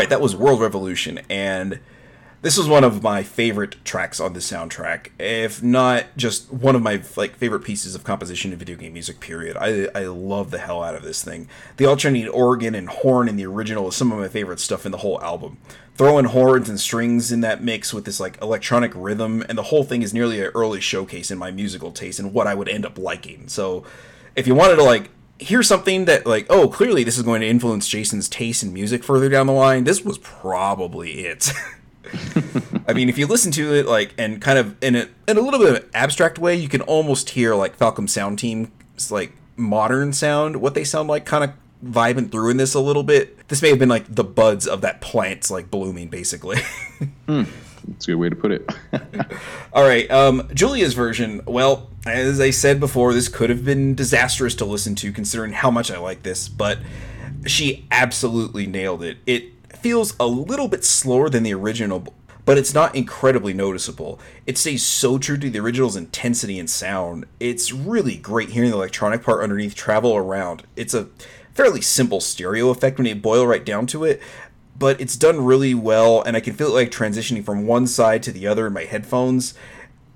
[0.00, 1.78] Right, that was World Revolution, and
[2.40, 6.80] this was one of my favorite tracks on the soundtrack, if not just one of
[6.80, 9.20] my like favorite pieces of composition in video game music.
[9.20, 9.58] Period.
[9.58, 11.48] I I love the hell out of this thing.
[11.76, 14.92] The alternating organ and horn in the original is some of my favorite stuff in
[14.92, 15.58] the whole album.
[15.96, 19.84] Throwing horns and strings in that mix with this like electronic rhythm, and the whole
[19.84, 22.86] thing is nearly an early showcase in my musical taste and what I would end
[22.86, 23.48] up liking.
[23.48, 23.84] So,
[24.34, 25.10] if you wanted to like
[25.40, 29.02] hear something that like oh clearly this is going to influence Jason's taste in music
[29.02, 31.52] further down the line, this was probably it.
[32.88, 35.40] I mean, if you listen to it like and kind of in a in a
[35.40, 39.32] little bit of an abstract way, you can almost hear like Falcom Sound Team's like
[39.56, 41.52] modern sound, what they sound like, kind of
[41.84, 43.48] vibing through in this a little bit.
[43.48, 46.58] This may have been like the buds of that plant like blooming, basically.
[47.26, 47.44] Hmm.
[47.90, 48.70] That's a good way to put it.
[49.72, 51.42] All right, um, Julia's version.
[51.46, 55.70] Well, as I said before, this could have been disastrous to listen to, considering how
[55.70, 56.78] much I like this, but
[57.46, 59.18] she absolutely nailed it.
[59.26, 62.14] It feels a little bit slower than the original,
[62.44, 64.20] but it's not incredibly noticeable.
[64.46, 67.26] It stays so true to the original's intensity and sound.
[67.38, 70.64] It's really great hearing the electronic part underneath travel around.
[70.76, 71.08] It's a
[71.54, 74.22] fairly simple stereo effect when you boil right down to it,
[74.80, 78.22] but it's done really well, and I can feel it like transitioning from one side
[78.24, 79.54] to the other in my headphones,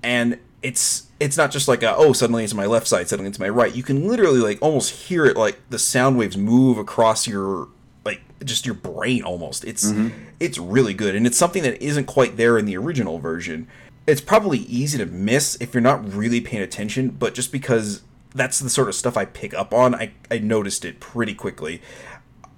[0.03, 3.39] and it's it's not just like a, oh suddenly it's my left side suddenly it's
[3.39, 3.75] my right.
[3.75, 7.69] You can literally like almost hear it like the sound waves move across your
[8.03, 9.63] like just your brain almost.
[9.63, 10.17] It's mm-hmm.
[10.39, 13.67] it's really good and it's something that isn't quite there in the original version.
[14.07, 18.01] It's probably easy to miss if you're not really paying attention but just because
[18.33, 21.81] that's the sort of stuff i pick up on i, I noticed it pretty quickly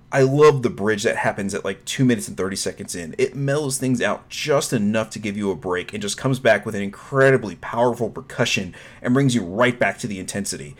[0.09, 3.13] I love the bridge that happens at like 2 minutes and 30 seconds in.
[3.17, 6.65] It mellows things out just enough to give you a break and just comes back
[6.65, 10.75] with an incredibly powerful percussion and brings you right back to the intensity.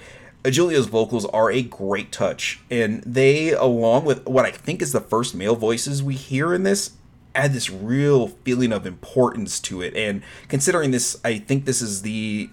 [0.45, 5.01] Julia's vocals are a great touch, and they, along with what I think is the
[5.01, 6.91] first male voices we hear in this,
[7.35, 9.93] add this real feeling of importance to it.
[9.93, 12.49] And considering this, I think this is the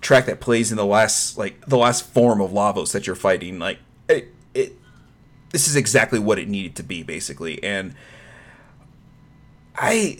[0.00, 3.60] track that plays in the last like the last form of Lavos that you're fighting.
[3.60, 3.78] Like
[5.50, 7.62] this is exactly what it needed to be basically.
[7.62, 7.94] And
[9.78, 10.16] i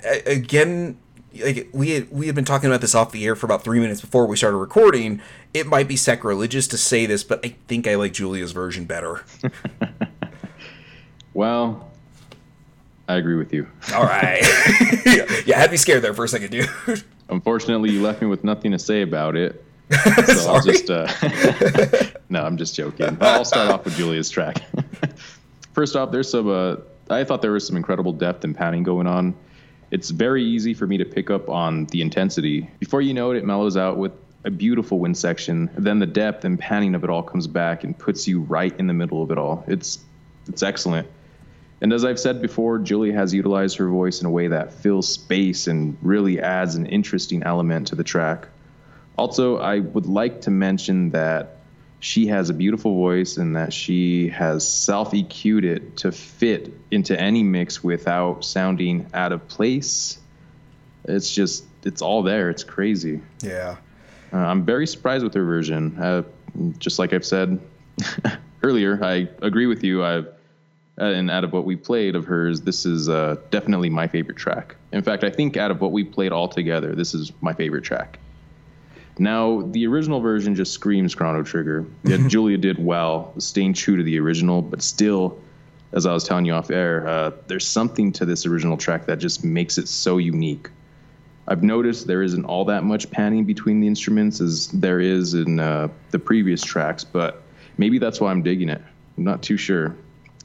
[0.26, 0.98] again
[1.42, 3.78] like we had we had been talking about this off the air for about three
[3.78, 5.20] minutes before we started recording.
[5.52, 9.24] It might be sacrilegious to say this but i think i like julia's version better.
[11.34, 11.90] Well,
[13.08, 13.66] I agree with you.
[13.94, 14.40] all right.
[15.46, 16.70] Yeah had me scared there for a second dude.
[17.28, 19.64] Unfortunately, you left me with nothing to say about it.
[20.26, 20.90] So I'll just.
[20.90, 21.06] Uh,
[22.28, 23.16] no, I'm just joking.
[23.20, 24.62] I'll start off with Julia's track.
[25.72, 26.48] First off, there's some.
[26.48, 26.76] Uh,
[27.08, 29.34] I thought there was some incredible depth and panning going on.
[29.90, 32.68] It's very easy for me to pick up on the intensity.
[32.80, 34.12] Before you know it, it mellows out with
[34.44, 35.70] a beautiful wind section.
[35.76, 38.88] Then the depth and panning of it all comes back and puts you right in
[38.88, 39.64] the middle of it all.
[39.68, 40.00] It's
[40.48, 41.08] it's excellent.
[41.80, 45.12] And as I've said before, Julia has utilized her voice in a way that fills
[45.12, 48.48] space and really adds an interesting element to the track.
[49.16, 51.56] Also, I would like to mention that
[52.00, 57.18] she has a beautiful voice and that she has self EQ'd it to fit into
[57.18, 60.18] any mix without sounding out of place.
[61.04, 62.50] It's just, it's all there.
[62.50, 63.20] It's crazy.
[63.42, 63.76] yeah
[64.32, 65.96] Uh, I'm very surprised with her version.
[65.98, 66.22] Uh,
[66.78, 67.60] just like I've said
[68.62, 70.04] earlier, I agree with you.
[70.04, 70.28] I've
[70.98, 74.38] uh, and out of what we played of hers, this is uh, definitely my favorite
[74.38, 74.76] track.
[74.92, 77.84] In fact, I think out of what we played all together, this is my favorite
[77.84, 78.18] track.
[79.18, 81.86] Now, the original version just screams Chrono Trigger.
[82.04, 85.38] Yeah, Julia did well, staying true to the original, but still,
[85.92, 89.18] as I was telling you off air, uh, there's something to this original track that
[89.18, 90.68] just makes it so unique.
[91.48, 95.60] I've noticed there isn't all that much panning between the instruments as there is in
[95.60, 97.42] uh, the previous tracks, but
[97.78, 98.82] maybe that's why I'm digging it.
[99.16, 99.96] I'm not too sure.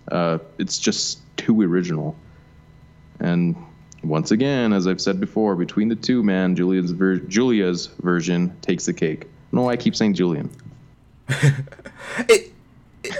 [0.10, 2.16] Uh, it's just too original.
[3.20, 3.56] And
[4.04, 8.86] once again, as I've said before, between the two, man, Julia's ver- Julia's version takes
[8.86, 9.28] the cake.
[9.52, 10.50] No, I keep saying Julian.
[12.28, 12.52] it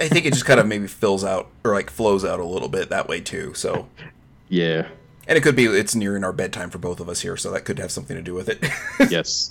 [0.00, 2.68] i think it just kind of maybe fills out or like flows out a little
[2.68, 3.88] bit that way too so
[4.48, 4.86] Yeah.
[5.26, 7.64] and it could be it's nearing our bedtime for both of us here so that
[7.64, 8.62] could have something to do with it
[9.10, 9.50] Yes.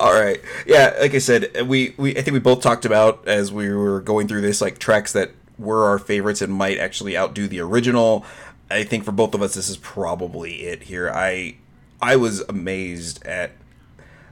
[0.00, 0.40] All right.
[0.66, 4.00] Yeah, like I said, we, we I think we both talked about as we were
[4.00, 8.24] going through this like tracks that were our favorites and might actually outdo the original.
[8.70, 11.10] I think for both of us this is probably it here.
[11.10, 11.56] I
[12.00, 13.52] I was amazed at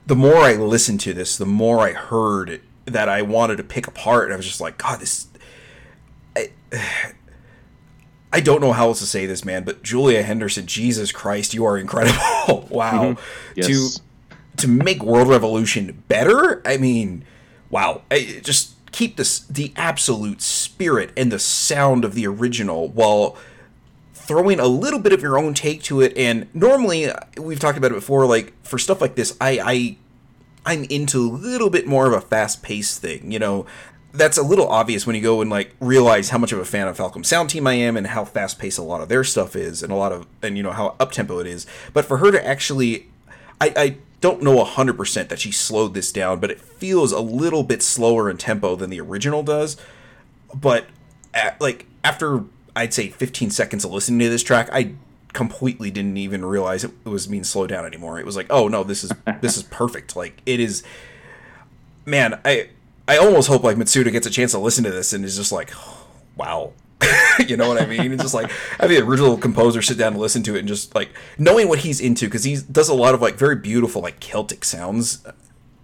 [0.05, 3.87] the more I listened to this, the more I heard that I wanted to pick
[3.87, 5.27] apart and I was just like, god, this
[6.35, 6.51] I,
[8.33, 11.63] I don't know how else to say this, man, but Julia Henderson, Jesus Christ, you
[11.63, 12.67] are incredible.
[12.69, 13.13] wow.
[13.13, 13.21] Mm-hmm.
[13.55, 13.67] Yes.
[13.67, 14.01] To
[14.57, 17.25] to make World Revolution better, I mean,
[17.69, 18.01] wow.
[18.11, 23.37] I, just keep this the absolute spirit and the sound of the original while
[24.27, 26.17] throwing a little bit of your own take to it.
[26.17, 28.25] And normally, uh, we've talked about it before.
[28.25, 29.97] Like for stuff like this, I, I
[30.65, 33.31] I'm into a little bit more of a fast paced thing.
[33.31, 33.65] You know,
[34.13, 36.87] that's a little obvious when you go and like realize how much of a fan
[36.87, 39.55] of Falcom Sound Team I am and how fast paced a lot of their stuff
[39.55, 41.67] is and a lot of and you know how up tempo it is.
[41.93, 43.09] But for her to actually,
[43.61, 47.19] I, I don't know hundred percent that she slowed this down, but it feels a
[47.19, 49.77] little bit slower in tempo than the original does.
[50.53, 50.87] But
[51.33, 52.45] at, like after
[52.75, 54.95] I'd say 15 seconds of listening to this track, I
[55.33, 58.19] completely didn't even realize it was being slowed down anymore.
[58.19, 59.11] It was like, oh no, this is
[59.41, 60.15] this is perfect.
[60.15, 60.83] Like it is.
[62.05, 62.69] Man, I
[63.07, 65.51] I almost hope like Mitsuda gets a chance to listen to this and is just
[65.51, 65.71] like,
[66.35, 66.73] wow.
[67.47, 68.13] you know what I mean?
[68.13, 68.49] It's just like
[68.79, 71.79] have the original composer sit down and listen to it and just like knowing what
[71.79, 75.25] he's into because he does a lot of like very beautiful like Celtic sounds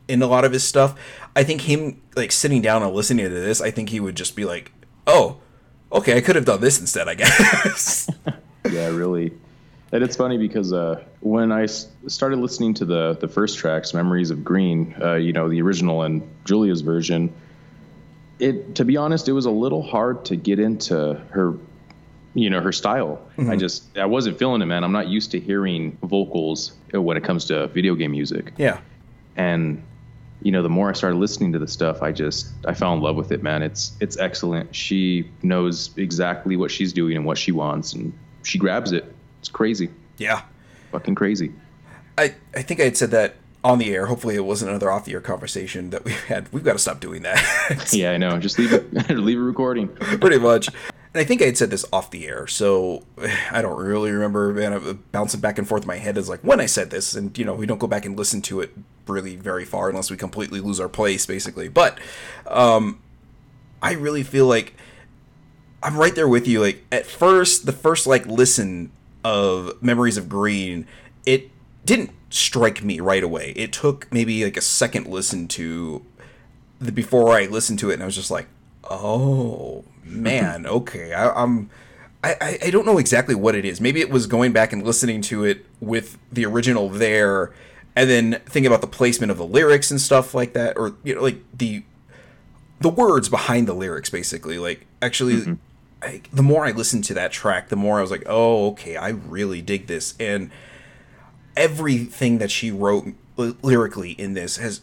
[0.07, 0.97] in a lot of his stuff.
[1.35, 4.35] I think him like sitting down and listening to this, I think he would just
[4.35, 4.71] be like,
[5.05, 5.37] oh,
[5.91, 8.09] okay, I could have done this instead, I guess.
[8.71, 9.33] yeah, really.
[9.91, 13.93] And it's funny because uh, when I s- started listening to the the first tracks,
[13.93, 17.33] "Memories of Green," uh, you know, the original and Julia's version,
[18.39, 21.55] it to be honest, it was a little hard to get into her,
[22.33, 23.21] you know, her style.
[23.37, 24.85] I just I wasn't feeling it, man.
[24.85, 28.79] I'm not used to hearing vocals uh, when it comes to video game music yeah.
[29.35, 29.83] and
[30.41, 33.01] you know the more i started listening to the stuff i just i fell in
[33.01, 37.37] love with it man it's it's excellent she knows exactly what she's doing and what
[37.37, 38.11] she wants and
[38.43, 40.41] she grabs it it's crazy Yeah.
[40.91, 41.51] fucking crazy
[42.17, 44.07] I, I think I had said that on the air.
[44.07, 46.51] Hopefully, it wasn't another off the air conversation that we had.
[46.51, 47.89] We've got to stop doing that.
[47.93, 50.67] yeah i know just leave it leave it recording Pretty much.
[50.67, 53.03] And I think I had said this off the air, so
[53.51, 54.53] I don't really remember.
[54.53, 57.15] Man, I'm bouncing back and forth in my head is like when I said this,
[57.15, 58.71] and you know, we don't go back and listen to it
[59.11, 61.67] really very far unless we completely lose our place, basically.
[61.67, 61.99] But
[62.47, 62.99] um,
[63.81, 64.73] I really feel like
[65.83, 66.61] I'm right there with you.
[66.61, 68.91] Like at first, the first like listen
[69.23, 70.87] of Memories of Green,
[71.25, 71.49] it
[71.85, 73.53] didn't strike me right away.
[73.55, 76.05] It took maybe like a second listen to
[76.79, 78.47] the before I listened to it, and I was just like,
[78.89, 81.69] oh man, okay, I, I'm.
[82.23, 83.81] I, I- I don't know exactly what it is.
[83.81, 87.51] Maybe it was going back and listening to it with the original there,
[88.01, 91.13] and then think about the placement of the lyrics and stuff like that, or you
[91.13, 91.83] know, like the
[92.79, 94.57] the words behind the lyrics, basically.
[94.57, 95.53] Like actually, mm-hmm.
[96.01, 98.97] I, the more I listened to that track, the more I was like, oh, okay,
[98.97, 100.49] I really dig this, and
[101.55, 103.05] everything that she wrote
[103.37, 104.81] ly- lyrically in this has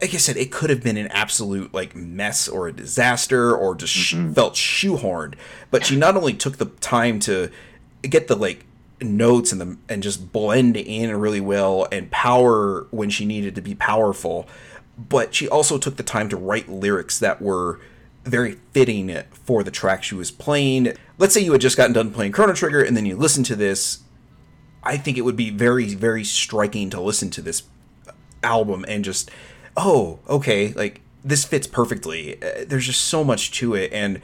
[0.00, 3.76] like I said, it could have been an absolute like mess or a disaster or
[3.76, 5.34] just sh- felt shoehorned.
[5.70, 7.52] But she not only took the time to
[8.02, 8.64] get the like
[9.00, 13.60] notes and the and just blend in really well and power when she needed to
[13.60, 14.48] be powerful,
[14.96, 17.80] but she also took the time to write lyrics that were
[18.24, 20.92] very fitting for the track she was playing.
[21.16, 23.56] Let's say you had just gotten done playing Chrono Trigger and then you listen to
[23.56, 24.00] this.
[24.82, 27.64] I think it would be very, very striking to listen to this
[28.42, 29.30] album and just
[29.76, 34.20] oh okay like this fits perfectly uh, there's just so much to it and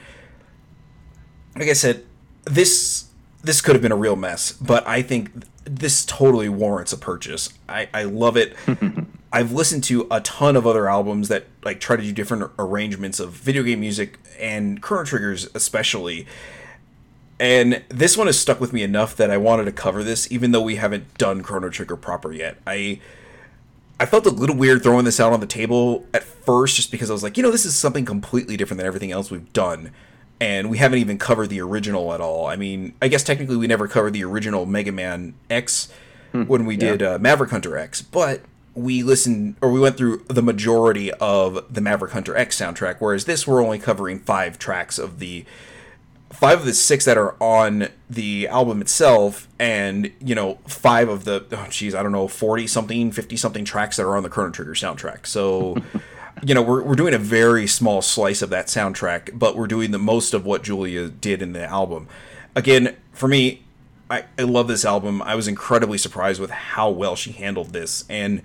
[1.57, 2.05] like i said
[2.45, 3.04] this
[3.45, 5.31] this could have been a real mess but i think
[5.65, 7.51] this totally warrants a purchase.
[7.69, 8.57] I i love it.
[9.33, 13.19] I've listened to a ton of other albums that like try to do different arrangements
[13.19, 16.27] of video game music and chrono triggers especially.
[17.41, 20.53] And this one has stuck with me enough that I wanted to cover this, even
[20.53, 22.59] though we haven't done Chrono Trigger proper yet.
[22.65, 23.01] I
[23.99, 27.11] I felt a little weird throwing this out on the table at first, just because
[27.11, 29.91] I was like, you know, this is something completely different than everything else we've done,
[30.41, 32.47] and we haven't even covered the original at all.
[32.47, 35.89] I mean, I guess technically we never covered the original Mega Man X
[36.47, 38.43] when we did uh, Maverick Hunter X, but
[38.75, 43.25] we listened or we went through the majority of the Maverick Hunter X soundtrack, whereas
[43.25, 45.45] this we're only covering five tracks of the
[46.31, 51.25] five of the six that are on the album itself and you know five of
[51.25, 54.29] the oh geez i don't know 40 something 50 something tracks that are on the
[54.29, 55.77] chrono trigger soundtrack so
[56.43, 59.91] you know we're, we're doing a very small slice of that soundtrack but we're doing
[59.91, 62.09] the most of what julia did in the album
[62.55, 63.63] again for me
[64.11, 68.05] I, I love this album i was incredibly surprised with how well she handled this
[68.09, 68.43] and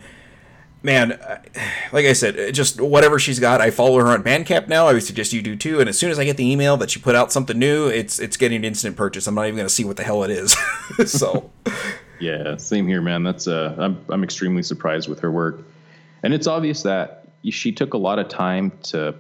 [0.81, 1.41] man, uh,
[1.91, 4.87] like I said, just whatever she's got, I follow her on Bandcamp now.
[4.87, 5.79] I would suggest you do too.
[5.79, 8.19] And as soon as I get the email that she put out something new, it's
[8.19, 9.27] it's getting an instant purchase.
[9.27, 10.55] I'm not even going to see what the hell it is.
[11.05, 11.49] so,
[12.19, 13.23] Yeah, same here, man.
[13.23, 15.61] That's uh, I'm I'm extremely surprised with her work,
[16.23, 19.15] and it's obvious that she took a lot of time to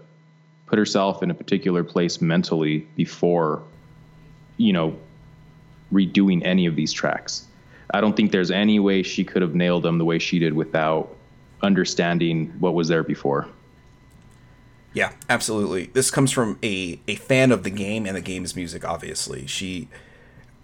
[0.65, 3.63] put herself in a particular place mentally before,
[4.57, 4.97] you know,
[5.91, 7.47] redoing any of these tracks.
[7.91, 10.53] I don't think there's any way she could have nailed them the way she did
[10.53, 11.15] without
[11.61, 13.47] understanding what was there before.
[14.93, 15.87] Yeah, absolutely.
[15.87, 18.83] This comes from a, a fan of the game and the game's music.
[18.85, 19.87] Obviously, she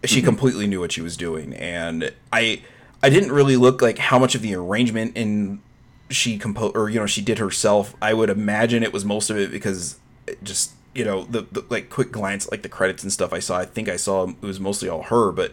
[0.03, 0.25] she mm-hmm.
[0.25, 2.61] completely knew what she was doing, and I
[3.03, 5.61] I didn't really look like how much of the arrangement in
[6.09, 7.95] she composed or you know she did herself.
[8.01, 11.65] I would imagine it was most of it because it just you know the, the
[11.69, 13.59] like quick glance like the credits and stuff I saw.
[13.59, 15.51] I think I saw it was mostly all her, but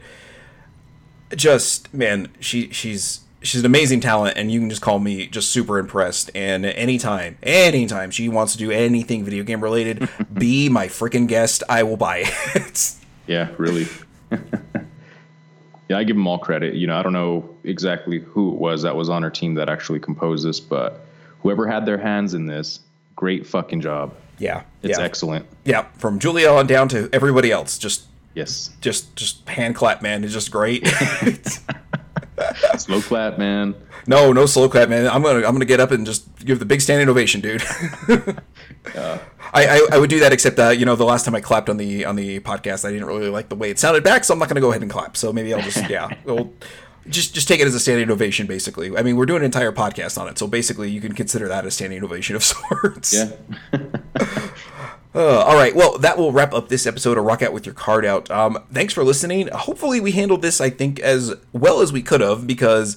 [1.34, 5.50] just man, she she's she's an amazing talent, and you can just call me just
[5.50, 6.30] super impressed.
[6.34, 11.62] And anytime, anytime she wants to do anything video game related, be my freaking guest.
[11.68, 12.24] I will buy
[12.54, 12.94] it.
[13.26, 13.86] Yeah, really.
[15.92, 16.74] yeah, I give them all credit.
[16.74, 19.68] You know, I don't know exactly who it was that was on our team that
[19.68, 21.04] actually composed this, but
[21.42, 22.80] whoever had their hands in this,
[23.16, 24.14] great fucking job.
[24.38, 25.46] yeah, It's yeah, excellent.
[25.64, 25.82] yeah.
[25.98, 28.70] From Julia on down to everybody else, just Yes.
[28.80, 30.24] just just hand clap, man.
[30.24, 30.86] It's just great.
[32.78, 33.74] Slow clap, man.
[34.06, 35.06] no, no slow clap, man.
[35.06, 37.62] I'm gonna I'm gonna get up and just give the big standing ovation, dude.
[38.86, 39.20] I,
[39.54, 41.76] I, I would do that, except uh, you know the last time I clapped on
[41.76, 44.38] the on the podcast, I didn't really like the way it sounded back, so I'm
[44.38, 45.16] not gonna go ahead and clap.
[45.16, 46.52] So maybe I'll just yeah, we'll
[47.08, 48.96] just just take it as a standing ovation, basically.
[48.96, 51.66] I mean, we're doing an entire podcast on it, so basically you can consider that
[51.66, 53.12] a standing ovation of sorts.
[53.14, 53.32] Yeah.
[55.14, 55.76] Uh, all right.
[55.76, 58.30] Well, that will wrap up this episode of Rock Out with Your Cart Out.
[58.30, 59.48] Um, thanks for listening.
[59.48, 62.96] Hopefully, we handled this, I think, as well as we could have because,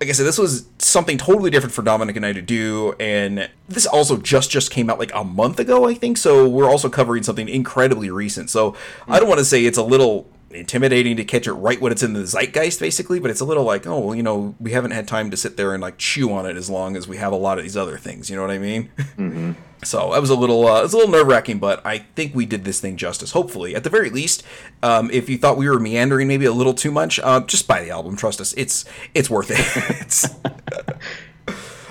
[0.00, 3.50] like I said, this was something totally different for Dominic and I to do, and
[3.68, 6.18] this also just just came out like a month ago, I think.
[6.18, 8.48] So we're also covering something incredibly recent.
[8.48, 8.76] So
[9.08, 12.02] I don't want to say it's a little intimidating to catch it right when it's
[12.02, 14.92] in the zeitgeist basically but it's a little like oh well, you know we haven't
[14.92, 17.32] had time to sit there and like chew on it as long as we have
[17.32, 18.88] a lot of these other things you know what i mean
[19.84, 22.34] So that was a little, uh, it was a little nerve wracking, but I think
[22.34, 23.30] we did this thing justice.
[23.30, 24.42] Hopefully, at the very least,
[24.82, 27.84] um, if you thought we were meandering maybe a little too much, uh, just buy
[27.84, 28.16] the album.
[28.16, 28.84] Trust us, it's
[29.14, 29.60] it's worth it.
[30.00, 30.26] it's,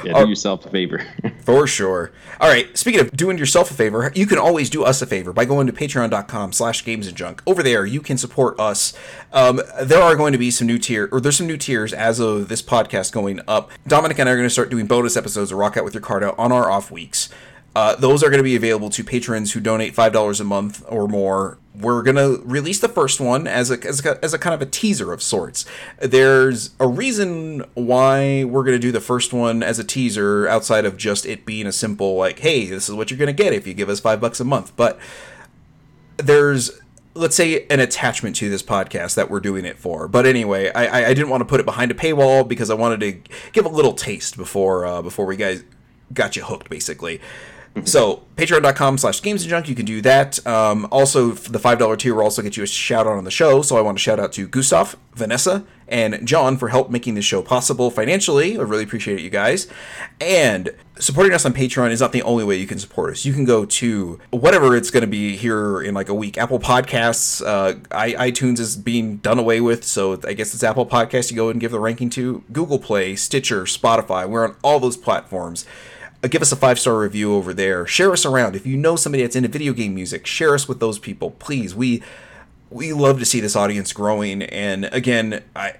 [0.04, 1.06] Yeah, do yourself a favor.
[1.40, 2.12] for sure.
[2.40, 2.78] All right.
[2.78, 5.68] Speaking of doing yourself a favor, you can always do us a favor by going
[5.68, 7.42] to patreon.com slash games and junk.
[7.48, 8.94] Over there, you can support us.
[9.34, 12.20] Um, there are going to be some new tier, or there's some new tiers as
[12.20, 13.72] of this podcast going up.
[13.88, 16.02] Dominic and I are going to start doing bonus episodes of Rock Out with Your
[16.02, 17.30] Cart Out on our off weeks.
[17.76, 20.84] Uh, those are going to be available to patrons who donate five dollars a month
[20.88, 21.60] or more.
[21.80, 24.66] We're to release the first one as a, as a as a kind of a
[24.66, 25.66] teaser of sorts.
[26.00, 30.98] There's a reason why we're to do the first one as a teaser outside of
[30.98, 33.74] just it being a simple like, hey, this is what you're to get if you
[33.76, 34.76] give us five bucks a month.
[34.76, 34.98] But
[36.18, 36.72] there's
[37.14, 40.08] let's say an attachment to this podcast that we're doing it for.
[40.08, 42.76] But anyway, I, I- I didn't want to put it behind a paywall because I
[42.76, 45.64] wanted to give a little taste before uh, before we guys
[46.14, 47.20] got you hooked, basically.
[47.86, 50.46] So patreon.com slash games and junk, you can do that.
[50.46, 53.62] Um, also, the $5 tier will also get you a shout out on the show.
[53.62, 57.26] So I want to shout out to Gustav, Vanessa, and John for help making this
[57.26, 58.58] show possible financially.
[58.58, 59.68] I really appreciate it, you guys.
[60.22, 63.26] And supporting us on Patreon is not the only way you can support us.
[63.26, 66.38] You can go to whatever it's going to be here in like a week.
[66.38, 71.32] Apple Podcasts, uh, iTunes is being done away with, so I guess it's Apple Podcasts.
[71.32, 74.28] You go and give the ranking to Google Play, Stitcher, Spotify.
[74.28, 75.66] We're on all those platforms.
[76.24, 77.86] Uh, give us a five star review over there.
[77.86, 78.56] Share us around.
[78.56, 81.76] If you know somebody that's into video game music, share us with those people, please.
[81.76, 82.04] We
[82.70, 84.42] we love to see this audience growing.
[84.44, 85.76] And again, I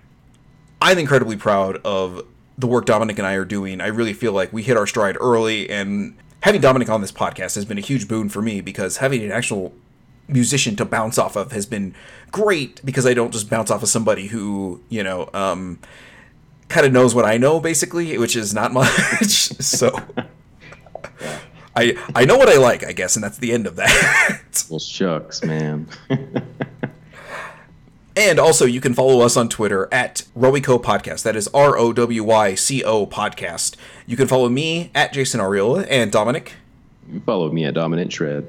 [0.82, 2.26] I'm incredibly proud of
[2.58, 3.82] the work Dominic and I are doing.
[3.82, 7.56] I really feel like we hit our stride early, and having Dominic on this podcast
[7.56, 9.74] has been a huge boon for me because having an actual
[10.28, 11.96] musician to bounce off of has been
[12.32, 15.80] great because I don't just bounce off of somebody who, you know, um,
[16.70, 18.90] kind of knows what I know basically, which is not much.
[19.60, 19.92] so
[21.76, 24.66] I I know what I like, I guess, and that's the end of that.
[24.70, 25.88] well, shucks, man.
[28.20, 31.22] And also, you can follow us on Twitter at Rowyco Podcast.
[31.22, 33.76] That is R O W Y C O Podcast.
[34.08, 36.54] You can follow me at Jason Arriola and Dominic.
[37.08, 38.48] you follow me at Dominant Shred.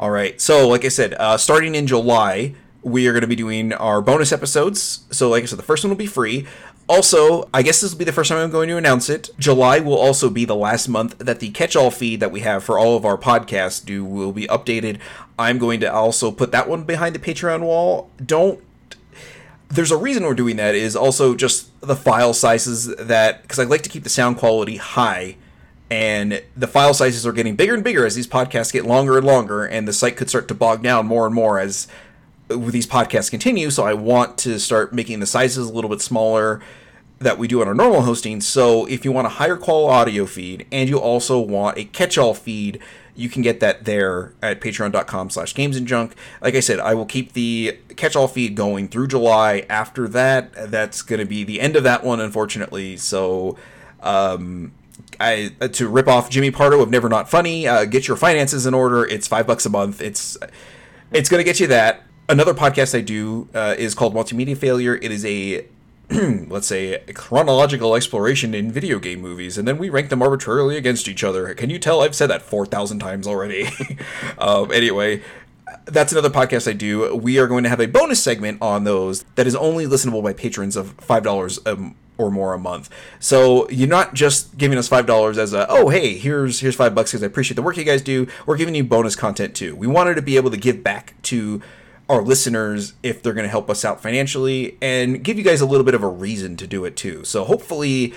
[0.00, 0.40] All right.
[0.40, 4.02] So, like I said, uh, starting in July, we are going to be doing our
[4.02, 5.04] bonus episodes.
[5.12, 6.48] So, like I said, the first one will be free.
[6.86, 9.30] Also, I guess this will be the first time I'm going to announce it.
[9.38, 12.78] July will also be the last month that the catch-all feed that we have for
[12.78, 14.98] all of our podcasts do will be updated.
[15.38, 18.10] I'm going to also put that one behind the Patreon wall.
[18.24, 18.62] Don't
[19.70, 23.64] there's a reason we're doing that is also just the file sizes that because I
[23.64, 25.36] like to keep the sound quality high
[25.90, 29.26] and the file sizes are getting bigger and bigger as these podcasts get longer and
[29.26, 31.88] longer and the site could start to bog down more and more as
[32.56, 36.60] these podcasts continue so I want to start making the sizes a little bit smaller
[37.18, 40.26] that we do on our normal hosting so if you want a higher quality audio
[40.26, 42.80] feed and you also want a catch-all feed
[43.16, 46.92] you can get that there at patreon.com slash games and junk like i said i
[46.92, 51.60] will keep the catch-all feed going through july after that that's going to be the
[51.60, 53.56] end of that one unfortunately so
[54.02, 54.72] um,
[55.18, 57.66] I uh, to rip off Jimmy Pardo of Never Not Funny.
[57.66, 59.04] Uh, get your finances in order.
[59.04, 60.00] It's five bucks a month.
[60.00, 60.36] It's
[61.10, 62.02] it's gonna get you that.
[62.26, 64.94] Another podcast I do uh, is called Multimedia Failure.
[64.94, 65.66] It is a
[66.10, 70.78] let's say a chronological exploration in video game movies, and then we rank them arbitrarily
[70.78, 71.52] against each other.
[71.54, 73.68] Can you tell I've said that four thousand times already?
[74.38, 75.22] um, anyway,
[75.84, 77.14] that's another podcast I do.
[77.14, 80.32] We are going to have a bonus segment on those that is only listenable by
[80.32, 82.88] patrons of five dollars um, or more a month.
[83.20, 86.94] So you're not just giving us five dollars as a oh hey here's here's five
[86.94, 88.26] bucks because I appreciate the work you guys do.
[88.46, 89.76] We're giving you bonus content too.
[89.76, 91.60] We wanted to be able to give back to
[92.08, 95.66] our listeners if they're going to help us out financially and give you guys a
[95.66, 97.24] little bit of a reason to do it too.
[97.24, 98.12] So hopefully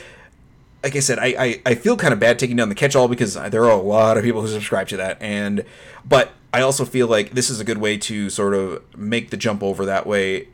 [0.84, 3.34] like I said, I, I, I feel kind of bad taking down the catch-all because
[3.34, 5.66] there are a lot of people who subscribe to that, and
[6.06, 9.38] but I also feel like this is a good way to sort of make the
[9.38, 10.48] jump over that way,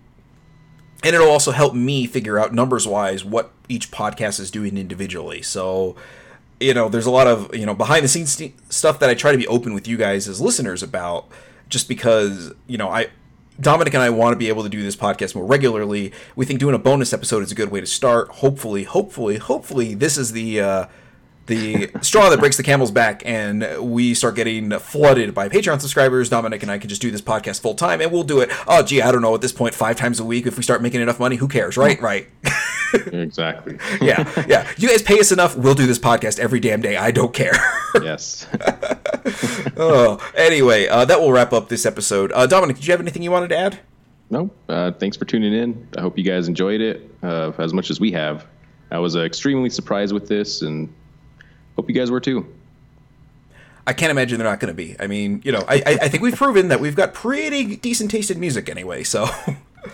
[1.03, 5.41] and it'll also help me figure out numbers-wise what each podcast is doing individually.
[5.41, 5.95] So,
[6.59, 9.37] you know, there's a lot of you know behind-the-scenes st- stuff that I try to
[9.37, 11.27] be open with you guys as listeners about,
[11.67, 13.07] just because you know I
[13.59, 16.11] Dominic and I want to be able to do this podcast more regularly.
[16.35, 18.29] We think doing a bonus episode is a good way to start.
[18.29, 20.85] Hopefully, hopefully, hopefully, this is the uh,
[21.45, 26.29] the straw that breaks the camel's back, and we start getting flooded by Patreon subscribers.
[26.29, 28.49] Dominic and I can just do this podcast full time, and we'll do it.
[28.67, 30.47] Oh, gee, I don't know at this point, five times a week.
[30.47, 32.01] If we start making enough money, who cares, right?
[32.01, 32.27] Right.
[32.93, 33.77] exactly.
[34.01, 34.71] yeah, yeah.
[34.77, 36.97] You guys pay us enough, we'll do this podcast every damn day.
[36.97, 37.53] I don't care.
[38.01, 38.47] yes.
[39.77, 42.31] oh, anyway, uh, that will wrap up this episode.
[42.33, 43.79] Uh, Dominic, did you have anything you wanted to add?
[44.29, 44.49] No.
[44.67, 45.87] Uh, thanks for tuning in.
[45.97, 48.45] I hope you guys enjoyed it uh, as much as we have.
[48.91, 50.93] I was uh, extremely surprised with this, and
[51.75, 52.45] hope you guys were too.
[53.85, 54.95] I can't imagine they're not going to be.
[54.99, 58.11] I mean, you know, I, I, I think we've proven that we've got pretty decent
[58.11, 59.03] tasted music anyway.
[59.03, 59.27] So.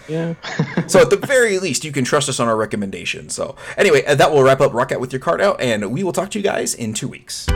[0.08, 0.36] Yeah.
[0.88, 3.34] so at the very least, you can trust us on our recommendations.
[3.34, 6.04] So anyway, uh, that will wrap up Rock Out with your cart out, and we
[6.04, 7.48] will talk to you guys in two weeks.